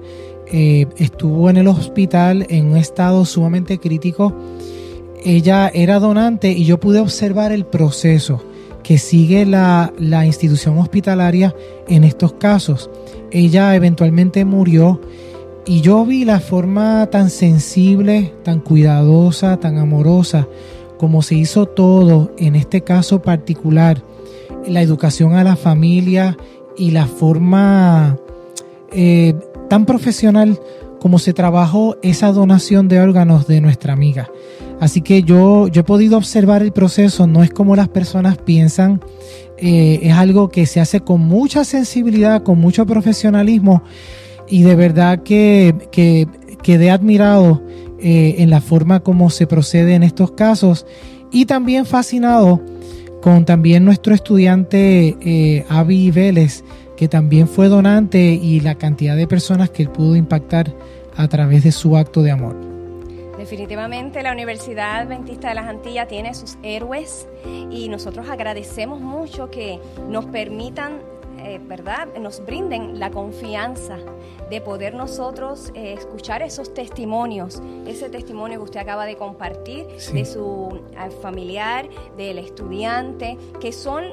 eh, 0.51 0.87
estuvo 0.97 1.49
en 1.49 1.57
el 1.57 1.67
hospital 1.67 2.45
en 2.49 2.67
un 2.71 2.77
estado 2.77 3.25
sumamente 3.25 3.79
crítico. 3.79 4.33
Ella 5.23 5.69
era 5.73 5.99
donante 5.99 6.51
y 6.51 6.65
yo 6.65 6.79
pude 6.79 6.99
observar 6.99 7.51
el 7.51 7.65
proceso 7.65 8.41
que 8.87 8.97
sigue 8.97 9.45
la, 9.45 9.91
institución 10.25 10.77
hospitalaria 10.77 11.53
en 11.89 12.05
estos 12.05 12.31
casos. 12.31 12.89
Ella 13.31 13.75
eventualmente 13.75 14.45
murió 14.45 15.01
y 15.65 15.81
yo 15.81 16.05
vi 16.05 16.23
la 16.23 16.39
forma 16.39 17.05
tan 17.07 17.29
sensible, 17.29 18.33
tan 18.45 18.61
cuidadosa, 18.61 19.57
tan 19.57 19.77
amorosa, 19.77 20.47
como 20.97 21.21
se 21.21 21.35
hizo 21.35 21.65
todo 21.65 22.31
en 22.37 22.55
este 22.55 22.79
caso 22.79 23.21
particular, 23.21 24.01
la 24.65 24.81
educación 24.81 25.33
a 25.33 25.43
la 25.43 25.57
familia 25.57 26.37
y 26.77 26.91
la 26.91 27.07
forma 27.07 28.15
eh, 28.93 29.35
tan 29.69 29.85
profesional 29.85 30.61
como 31.01 31.19
se 31.19 31.33
trabajó 31.33 31.97
esa 32.03 32.31
donación 32.31 32.87
de 32.87 33.01
órganos 33.01 33.47
de 33.47 33.59
nuestra 33.59 33.91
amiga. 33.91 34.29
Así 34.79 35.01
que 35.01 35.23
yo, 35.23 35.67
yo 35.67 35.81
he 35.81 35.83
podido 35.83 36.17
observar 36.17 36.61
el 36.61 36.71
proceso, 36.71 37.25
no 37.25 37.43
es 37.43 37.51
como 37.51 37.75
las 37.75 37.89
personas 37.89 38.37
piensan, 38.37 39.01
eh, 39.57 39.99
es 40.03 40.13
algo 40.13 40.49
que 40.49 40.65
se 40.67 40.79
hace 40.79 41.01
con 41.01 41.21
mucha 41.21 41.63
sensibilidad, 41.63 42.43
con 42.43 42.59
mucho 42.59 42.85
profesionalismo 42.85 43.81
y 44.47 44.61
de 44.61 44.75
verdad 44.75 45.23
que, 45.23 45.73
que 45.91 46.27
quedé 46.61 46.91
admirado 46.91 47.63
eh, 47.99 48.35
en 48.37 48.51
la 48.51 48.61
forma 48.61 48.99
como 48.99 49.31
se 49.31 49.47
procede 49.47 49.95
en 49.95 50.03
estos 50.03 50.31
casos 50.31 50.85
y 51.31 51.45
también 51.45 51.87
fascinado 51.87 52.61
con 53.21 53.45
también 53.45 53.83
nuestro 53.83 54.13
estudiante 54.13 55.17
eh, 55.21 55.65
Avi 55.69 56.11
Vélez, 56.11 56.63
que 56.95 57.07
también 57.07 57.47
fue 57.47 57.67
donante 57.67 58.19
y 58.19 58.59
la 58.59 58.75
cantidad 58.75 59.15
de 59.15 59.27
personas 59.27 59.71
que 59.71 59.83
él 59.83 59.89
pudo 59.89 60.15
impactar 60.15 60.73
a 61.15 61.27
través 61.27 61.63
de 61.63 61.71
su 61.71 61.97
acto 61.97 62.21
de 62.21 62.31
amor. 62.31 62.76
Definitivamente 63.47 64.21
la 64.23 64.33
Universidad 64.33 64.99
Adventista 64.99 65.47
de 65.47 65.55
las 65.55 65.67
Antillas 65.67 66.09
tiene 66.09 66.33
sus 66.33 66.57
héroes 66.63 67.29
y 67.71 67.87
nosotros 67.87 68.27
agradecemos 68.29 68.99
mucho 68.99 69.49
que 69.49 69.79
nos 70.09 70.25
permitan 70.25 70.99
eh, 71.39 71.61
¿verdad? 71.63 72.09
Nos 72.19 72.45
brinden 72.45 72.99
la 72.99 73.09
confianza 73.09 73.99
de 74.49 74.59
poder 74.59 74.95
nosotros 74.95 75.71
eh, 75.75 75.93
escuchar 75.93 76.41
esos 76.41 76.73
testimonios, 76.73 77.61
ese 77.85 78.09
testimonio 78.09 78.59
que 78.59 78.63
usted 78.65 78.79
acaba 78.81 79.05
de 79.05 79.15
compartir 79.15 79.85
de 79.85 80.25
su 80.25 80.81
eh, 80.91 81.09
familiar, 81.21 81.87
del 82.17 82.39
estudiante, 82.39 83.37
que 83.61 83.71
son 83.71 84.03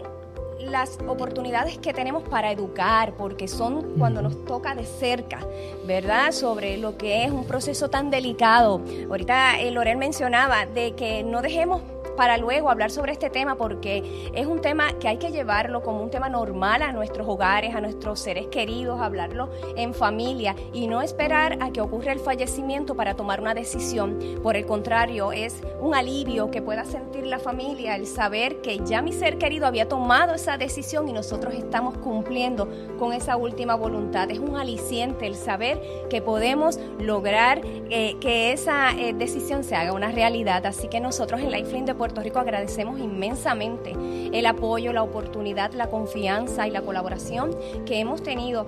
las 0.61 0.99
oportunidades 1.07 1.79
que 1.79 1.93
tenemos 1.93 2.23
para 2.29 2.51
educar, 2.51 3.15
porque 3.17 3.49
son 3.49 3.99
cuando 3.99 4.23
nos 4.23 4.45
toca 4.45 4.75
de 4.75 4.85
cerca, 4.85 5.47
¿verdad? 5.87 6.33
Sobre 6.33 6.77
lo 6.77 6.97
que 6.97 7.25
es 7.25 7.31
un 7.31 7.45
proceso 7.45 7.91
tan 7.91 8.11
delicado. 8.11 8.81
Ahorita 9.09 9.61
eh, 9.61 9.71
Lorel 9.71 9.97
mencionaba 9.97 10.67
de 10.67 10.95
que 10.95 11.23
no 11.23 11.43
dejemos 11.43 11.83
para 12.17 12.37
luego 12.39 12.71
hablar 12.71 12.91
sobre 12.91 13.13
este 13.13 13.31
tema 13.31 13.57
porque 13.57 14.31
es 14.35 14.47
un 14.47 14.61
tema 14.61 14.93
que 14.99 15.09
hay 15.09 15.19
que 15.19 15.31
llevarlo 15.31 15.83
como 15.83 16.03
un 16.03 16.11
tema 16.11 16.29
normal 16.29 16.83
a 16.83 16.93
nuestros 16.93 17.27
hogares, 17.29 17.75
a 17.75 17.81
nuestros 17.81 18.21
seres 18.21 18.47
queridos, 18.49 19.01
hablarlo 19.01 19.51
en 19.77 19.95
familia 19.95 20.55
y 20.73 20.87
no 20.87 21.03
esperar 21.03 21.59
a 21.61 21.71
que 21.71 21.81
ocurra 21.81 22.13
el 22.13 22.21
fallecimiento 22.21 22.95
para 22.95 23.15
tomar 23.15 23.41
una 23.41 23.55
decisión. 23.55 24.19
Por 24.43 24.57
el 24.57 24.67
contrario, 24.67 25.33
es 25.33 25.63
un 25.81 25.95
alivio 25.95 26.51
que 26.51 26.63
pueda 26.63 26.85
sentir 26.85 27.27
la 27.27 27.39
familia 27.39 27.97
el 27.97 28.07
saber 28.07 28.61
que 28.61 28.79
ya 28.85 29.03
mi 29.03 29.13
ser 29.13 29.39
querido 29.39 29.67
había 29.67 29.89
tomado 29.89 30.35
esa 30.35 30.57
decisión 30.57 31.09
y 31.09 31.13
nosotros 31.13 31.55
estamos 31.55 31.97
cumpliendo 31.99 32.69
con 32.99 33.13
esa 33.13 33.37
última 33.37 33.75
voluntad. 33.75 34.31
Es 34.31 34.39
un 34.39 34.57
aliciente 34.57 35.27
el 35.27 35.35
saber 35.35 35.81
que 36.09 36.23
podemos 36.23 36.79
lograr 36.99 37.61
eh, 37.91 38.17
que 38.21 38.53
esa 38.53 38.93
eh, 38.93 39.13
decisión 39.13 39.65
se 39.65 39.77
haga 39.77 39.93
una 39.93 40.11
realidad. 40.11 40.67
Así 40.67 40.89
que 40.89 41.01
nosotros 41.01 41.41
en 41.41 41.51
Lifeline 41.51 41.87
de 41.87 41.95
Puerto 42.05 42.21
Rico 42.21 42.39
agradecemos 42.39 43.01
inmensamente 43.01 43.95
el 44.31 44.45
apoyo, 44.45 44.93
la 44.93 45.03
oportunidad, 45.03 45.73
la 45.73 45.89
confianza 45.89 46.69
y 46.69 46.71
la 46.71 46.83
colaboración 46.83 47.57
que 47.87 47.99
hemos 47.99 48.23
tenido 48.23 48.67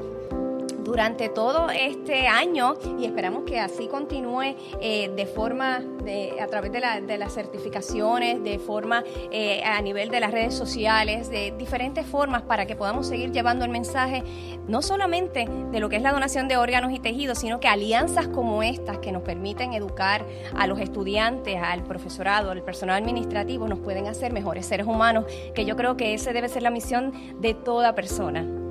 durante 0.86 1.28
todo 1.28 1.68
este 1.68 2.28
año 2.28 2.74
y 2.96 3.06
esperamos 3.06 3.42
que 3.42 3.58
así 3.58 3.88
continúe 3.88 4.54
eh, 4.80 5.10
de 5.14 5.26
forma, 5.26 5.80
de, 5.80 6.40
a 6.40 6.46
través 6.46 6.70
de, 6.70 7.18
las 7.18 7.34
certificaciones, 7.34 8.42
de 8.44 8.60
forma 8.60 9.02
eh, 9.32 9.64
a 9.64 9.82
nivel 9.82 10.10
de 10.10 10.20
las 10.20 10.30
redes 10.30 10.54
sociales, 10.54 11.28
de 11.28 11.52
diferentes 11.58 12.06
formas 12.06 12.42
para 12.42 12.66
que 12.66 12.76
podamos 12.76 13.08
seguir 13.08 13.32
llevando 13.32 13.64
el 13.64 13.70
mensaje 13.72 14.22
no 14.68 14.80
solamente 14.80 15.48
de 15.72 15.80
lo 15.80 15.88
que 15.88 15.96
es 15.96 16.02
la 16.02 16.12
donación 16.12 16.46
de 16.46 16.56
órganos 16.56 16.92
y 16.92 17.00
tejidos, 17.00 17.38
sino 17.38 17.58
que 17.58 17.66
alianzas 17.66 18.28
como 18.28 18.62
estas 18.62 18.98
que 18.98 19.10
nos 19.10 19.22
permiten 19.22 19.72
educar 19.72 20.24
a 20.54 20.68
los 20.68 20.78
estudiantes, 20.78 21.60
al 21.60 21.82
profesorado, 21.82 22.52
al 22.52 22.62
personal 22.62 23.02
administrativo, 23.02 23.66
nos 23.66 23.80
pueden 23.80 24.06
hacer 24.06 24.32
mejores 24.32 24.66
seres 24.66 24.86
humanos, 24.86 25.24
que 25.52 25.64
yo 25.64 25.74
creo 25.74 25.96
que 25.96 26.14
esa 26.14 26.32
debe 26.32 26.48
ser 26.48 26.62
la 26.62 26.70
misión 26.70 27.12
de 27.40 27.54
toda 27.54 27.96
persona. 27.96 28.65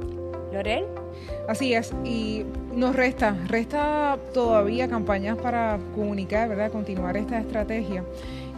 Lorel. 0.56 0.86
Así 1.48 1.74
es, 1.74 1.94
y 2.04 2.44
nos 2.74 2.96
resta, 2.96 3.38
resta 3.48 4.18
todavía 4.34 4.88
campañas 4.88 5.38
para 5.38 5.78
comunicar, 5.94 6.50
¿verdad? 6.50 6.72
Continuar 6.72 7.16
esta 7.18 7.40
estrategia. 7.40 8.04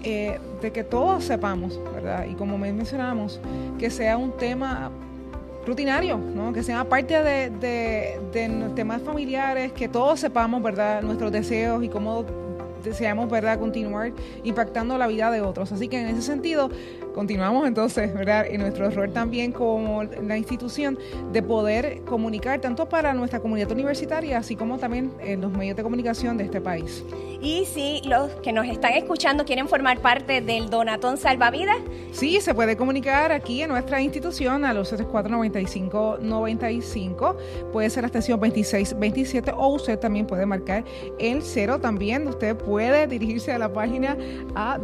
Eh, 0.03 0.39
de 0.61 0.71
que 0.71 0.83
todos 0.83 1.23
sepamos, 1.23 1.79
¿verdad? 1.93 2.25
Y 2.29 2.35
como 2.35 2.57
mencionamos, 2.57 3.41
que 3.77 3.89
sea 3.89 4.15
un 4.15 4.31
tema 4.37 4.91
rutinario, 5.65 6.17
¿no? 6.17 6.53
que 6.53 6.63
sea 6.63 6.85
parte 6.85 7.21
de, 7.21 8.19
temas 8.75 9.01
familiares, 9.01 9.73
que 9.73 9.89
todos 9.89 10.19
sepamos, 10.19 10.63
¿verdad?, 10.63 11.01
nuestros 11.01 11.31
deseos 11.31 11.83
y 11.83 11.89
cómo 11.89 12.23
deseamos, 12.83 13.29
¿verdad?, 13.29 13.59
continuar 13.59 14.13
impactando 14.43 14.97
la 14.97 15.07
vida 15.07 15.29
de 15.29 15.41
otros. 15.41 15.71
Así 15.73 15.89
que 15.89 15.99
en 15.99 16.07
ese 16.07 16.21
sentido, 16.21 16.69
continuamos 17.17 17.67
entonces, 17.67 18.13
¿verdad?, 18.13 18.45
en 18.47 18.61
nuestro 18.61 18.91
rol 18.91 19.11
también 19.11 19.51
como 19.51 20.03
la 20.03 20.37
institución 20.37 20.99
de 21.31 21.41
poder 21.41 22.03
comunicar 22.05 22.61
tanto 22.61 22.87
para 22.87 23.15
nuestra 23.15 23.39
comunidad 23.39 23.71
universitaria, 23.71 24.37
así 24.37 24.55
como 24.55 24.77
también 24.77 25.11
en 25.19 25.41
los 25.41 25.51
medios 25.51 25.75
de 25.75 25.81
comunicación 25.81 26.37
de 26.37 26.43
este 26.43 26.61
país. 26.61 27.03
Y 27.41 27.65
si 27.65 28.01
los 28.03 28.29
que 28.41 28.53
nos 28.53 28.67
están 28.67 28.93
escuchando 28.93 29.45
quieren 29.45 29.67
formar 29.67 29.97
parte 29.99 30.41
del 30.41 30.69
Donatón 30.69 31.17
Salvavidas. 31.17 31.77
Sí, 32.11 32.39
se 32.41 32.53
puede 32.53 32.77
comunicar 32.77 33.31
aquí 33.31 33.63
en 33.63 33.69
nuestra 33.69 33.99
institución 34.01 34.65
a 34.65 34.73
los 34.73 34.91
949595. 34.91 37.37
Puede 37.71 37.89
ser 37.89 38.03
la 38.03 38.07
extensión 38.07 38.37
2627 38.39 39.53
o 39.55 39.69
usted 39.69 39.97
también 39.99 40.27
puede 40.27 40.45
marcar 40.45 40.83
el 41.19 41.41
cero 41.43 41.79
también. 41.79 42.27
Usted 42.27 42.55
puede 42.55 43.07
dirigirse 43.07 43.51
a 43.51 43.59
la 43.59 43.71
página 43.71 44.17
a 44.55 44.79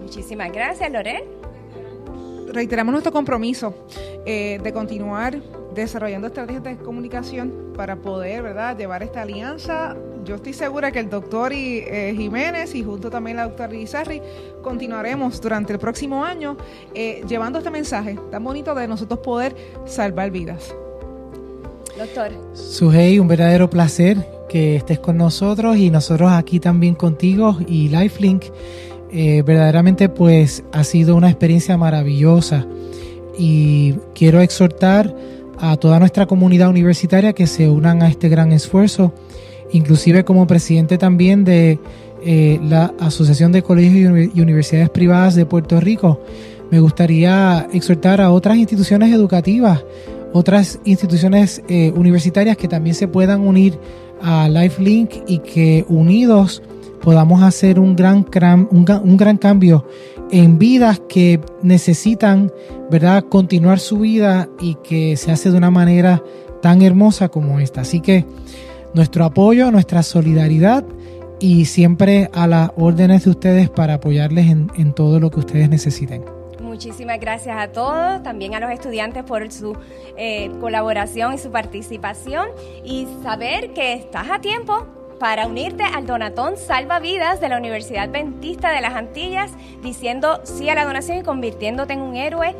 Muchísimas 0.00 0.52
gracias, 0.52 0.90
Lorel. 0.90 1.24
Reiteramos 2.52 2.92
nuestro 2.92 3.12
compromiso 3.12 3.74
eh, 4.26 4.60
de 4.62 4.72
continuar 4.72 5.40
desarrollando 5.74 6.28
estrategias 6.28 6.62
de 6.62 6.76
comunicación 6.76 7.72
para 7.76 7.96
poder, 7.96 8.42
¿verdad?, 8.42 8.78
llevar 8.78 9.02
esta 9.02 9.22
alianza. 9.22 9.96
Yo 10.24 10.36
estoy 10.36 10.52
segura 10.52 10.92
que 10.92 11.00
el 11.00 11.10
doctor 11.10 11.52
eh, 11.52 12.14
Jiménez 12.16 12.74
y 12.74 12.84
junto 12.84 13.10
también 13.10 13.36
la 13.36 13.44
doctora 13.44 13.74
Izarri 13.74 14.22
continuaremos 14.62 15.40
durante 15.40 15.72
el 15.72 15.78
próximo 15.78 16.24
año 16.24 16.56
eh, 16.94 17.22
llevando 17.28 17.58
este 17.58 17.70
mensaje 17.70 18.18
tan 18.30 18.42
bonito 18.42 18.74
de 18.74 18.88
nosotros 18.88 19.18
poder 19.18 19.54
salvar 19.84 20.30
vidas. 20.30 20.74
Doctor. 21.96 22.32
Sujei, 22.54 23.18
un 23.18 23.28
verdadero 23.28 23.70
placer 23.70 24.26
que 24.48 24.76
estés 24.76 24.98
con 24.98 25.16
nosotros 25.16 25.76
y 25.76 25.90
nosotros 25.90 26.32
aquí 26.32 26.60
también 26.60 26.94
contigo 26.94 27.58
y 27.68 27.88
Lifelink. 27.88 28.44
Eh, 29.12 29.42
verdaderamente 29.42 30.08
pues 30.08 30.64
ha 30.72 30.82
sido 30.82 31.14
una 31.14 31.30
experiencia 31.30 31.76
maravillosa 31.76 32.66
y 33.38 33.94
quiero 34.12 34.40
exhortar 34.40 35.14
a 35.60 35.76
toda 35.76 36.00
nuestra 36.00 36.26
comunidad 36.26 36.68
universitaria 36.68 37.32
que 37.32 37.46
se 37.46 37.68
unan 37.68 38.02
a 38.02 38.08
este 38.08 38.28
gran 38.28 38.50
esfuerzo, 38.50 39.14
inclusive 39.72 40.24
como 40.24 40.48
presidente 40.48 40.98
también 40.98 41.44
de 41.44 41.78
eh, 42.24 42.58
la 42.64 42.92
Asociación 42.98 43.52
de 43.52 43.62
Colegios 43.62 44.30
y 44.34 44.40
Universidades 44.40 44.90
Privadas 44.90 45.36
de 45.36 45.46
Puerto 45.46 45.78
Rico. 45.78 46.20
Me 46.72 46.80
gustaría 46.80 47.68
exhortar 47.72 48.20
a 48.20 48.32
otras 48.32 48.56
instituciones 48.56 49.12
educativas 49.12 49.84
otras 50.34 50.80
instituciones 50.84 51.62
eh, 51.68 51.92
universitarias 51.94 52.56
que 52.56 52.66
también 52.66 52.96
se 52.96 53.06
puedan 53.06 53.40
unir 53.40 53.78
a 54.20 54.48
LifeLink 54.48 55.12
y 55.28 55.38
que 55.38 55.86
unidos 55.88 56.60
podamos 57.02 57.40
hacer 57.42 57.78
un 57.78 57.94
gran, 57.94 58.26
un, 58.72 59.16
gran 59.16 59.36
cambio 59.36 59.86
en 60.32 60.58
vidas 60.58 61.00
que 61.08 61.40
necesitan, 61.62 62.50
¿verdad?, 62.90 63.24
continuar 63.28 63.78
su 63.78 64.00
vida 64.00 64.48
y 64.60 64.74
que 64.82 65.16
se 65.16 65.30
hace 65.30 65.52
de 65.52 65.56
una 65.56 65.70
manera 65.70 66.20
tan 66.60 66.82
hermosa 66.82 67.28
como 67.28 67.60
esta. 67.60 67.82
Así 67.82 68.00
que 68.00 68.26
nuestro 68.92 69.24
apoyo, 69.24 69.70
nuestra 69.70 70.02
solidaridad 70.02 70.84
y 71.38 71.66
siempre 71.66 72.28
a 72.32 72.48
las 72.48 72.72
órdenes 72.76 73.24
de 73.24 73.30
ustedes 73.30 73.70
para 73.70 73.94
apoyarles 73.94 74.50
en 74.50 74.94
todo 74.94 75.20
lo 75.20 75.30
que 75.30 75.38
ustedes 75.40 75.68
necesiten. 75.68 76.33
Muchísimas 76.74 77.20
gracias 77.20 77.56
a 77.56 77.68
todos, 77.68 78.20
también 78.24 78.56
a 78.56 78.58
los 78.58 78.68
estudiantes 78.68 79.22
por 79.22 79.52
su 79.52 79.78
eh, 80.16 80.50
colaboración 80.60 81.32
y 81.32 81.38
su 81.38 81.52
participación. 81.52 82.48
Y 82.82 83.06
saber 83.22 83.72
que 83.74 83.92
estás 83.92 84.28
a 84.28 84.40
tiempo 84.40 84.84
para 85.20 85.46
unirte 85.46 85.84
al 85.84 86.04
Donatón 86.04 86.56
Salva 86.56 86.98
Vidas 86.98 87.40
de 87.40 87.48
la 87.48 87.58
Universidad 87.58 88.10
Ventista 88.10 88.72
de 88.72 88.80
las 88.80 88.94
Antillas, 88.94 89.52
diciendo 89.84 90.40
sí 90.42 90.68
a 90.68 90.74
la 90.74 90.84
donación 90.84 91.18
y 91.18 91.22
convirtiéndote 91.22 91.92
en 91.92 92.00
un 92.00 92.16
héroe 92.16 92.56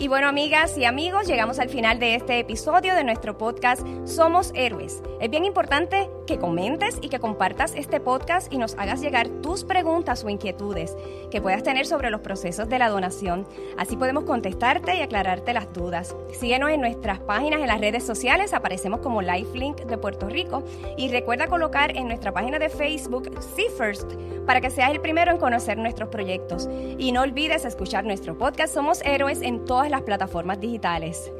Y 0.00 0.06
bueno, 0.06 0.28
amigas 0.28 0.78
y 0.78 0.84
amigos, 0.84 1.26
llegamos 1.26 1.58
al 1.58 1.68
final 1.70 1.98
de 1.98 2.14
este 2.14 2.38
episodio 2.38 2.94
de 2.94 3.02
nuestro 3.02 3.36
podcast 3.36 3.84
Somos 4.04 4.52
Héroes. 4.54 5.02
Es 5.20 5.28
bien 5.28 5.44
importante 5.44 6.08
que 6.24 6.38
comentes 6.38 6.98
y 7.02 7.08
que 7.08 7.18
compartas 7.18 7.74
este 7.74 7.98
podcast 7.98 8.52
y 8.52 8.58
nos 8.58 8.76
hagas 8.76 9.00
llegar 9.00 9.28
tus 9.28 9.64
preguntas 9.64 10.22
o 10.22 10.28
inquietudes 10.28 10.96
que 11.32 11.40
puedas 11.40 11.64
tener 11.64 11.84
sobre 11.84 12.10
los 12.10 12.20
procesos 12.20 12.68
de 12.68 12.78
la 12.78 12.90
donación. 12.90 13.44
Así 13.76 13.96
podemos 13.96 14.22
contestarte 14.22 14.94
y 14.94 15.00
aclararte 15.00 15.52
las 15.52 15.72
dudas. 15.72 16.14
Síguenos 16.30 16.70
en 16.70 16.80
nuestras 16.80 17.18
páginas 17.18 17.60
en 17.60 17.66
las 17.66 17.80
redes 17.80 18.04
sociales, 18.06 18.54
aparecemos 18.54 19.00
como 19.00 19.20
Lifelink 19.20 19.80
de 19.80 19.98
Puerto 19.98 20.28
Rico 20.28 20.62
y 20.96 21.08
recuerda 21.08 21.48
colocar 21.48 21.96
en 21.96 22.06
nuestra 22.06 22.30
página 22.30 22.60
de 22.60 22.68
Facebook 22.68 23.32
See 23.56 23.68
First 23.76 24.12
para 24.46 24.60
que 24.60 24.70
seas 24.70 24.92
el 24.92 25.00
primero 25.00 25.30
en 25.30 25.38
conocer 25.38 25.76
nuestros 25.76 26.08
proyectos. 26.08 26.68
Y 26.98 27.12
no 27.12 27.22
olvides 27.22 27.64
escuchar 27.64 28.04
nuestro 28.04 28.38
podcast 28.38 28.72
Somos 28.72 29.02
Héroes 29.02 29.42
en 29.42 29.64
todas 29.64 29.87
las 29.90 30.02
plataformas 30.02 30.60
digitales. 30.60 31.32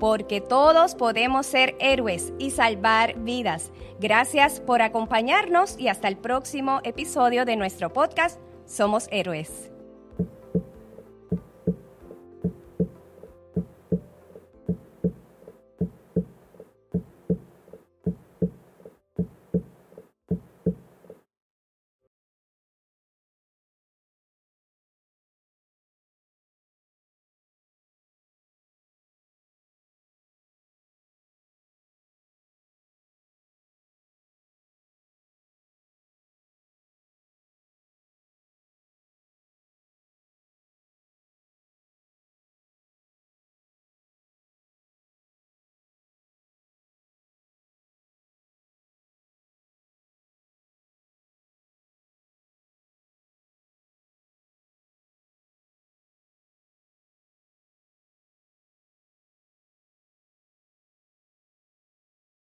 Porque 0.00 0.40
todos 0.40 0.94
podemos 0.94 1.46
ser 1.46 1.76
héroes 1.80 2.32
y 2.38 2.50
salvar 2.50 3.18
vidas. 3.18 3.72
Gracias 3.98 4.60
por 4.60 4.80
acompañarnos 4.82 5.78
y 5.78 5.88
hasta 5.88 6.08
el 6.08 6.16
próximo 6.16 6.80
episodio 6.84 7.44
de 7.44 7.56
nuestro 7.56 7.92
podcast 7.92 8.38
Somos 8.64 9.08
Héroes. 9.10 9.70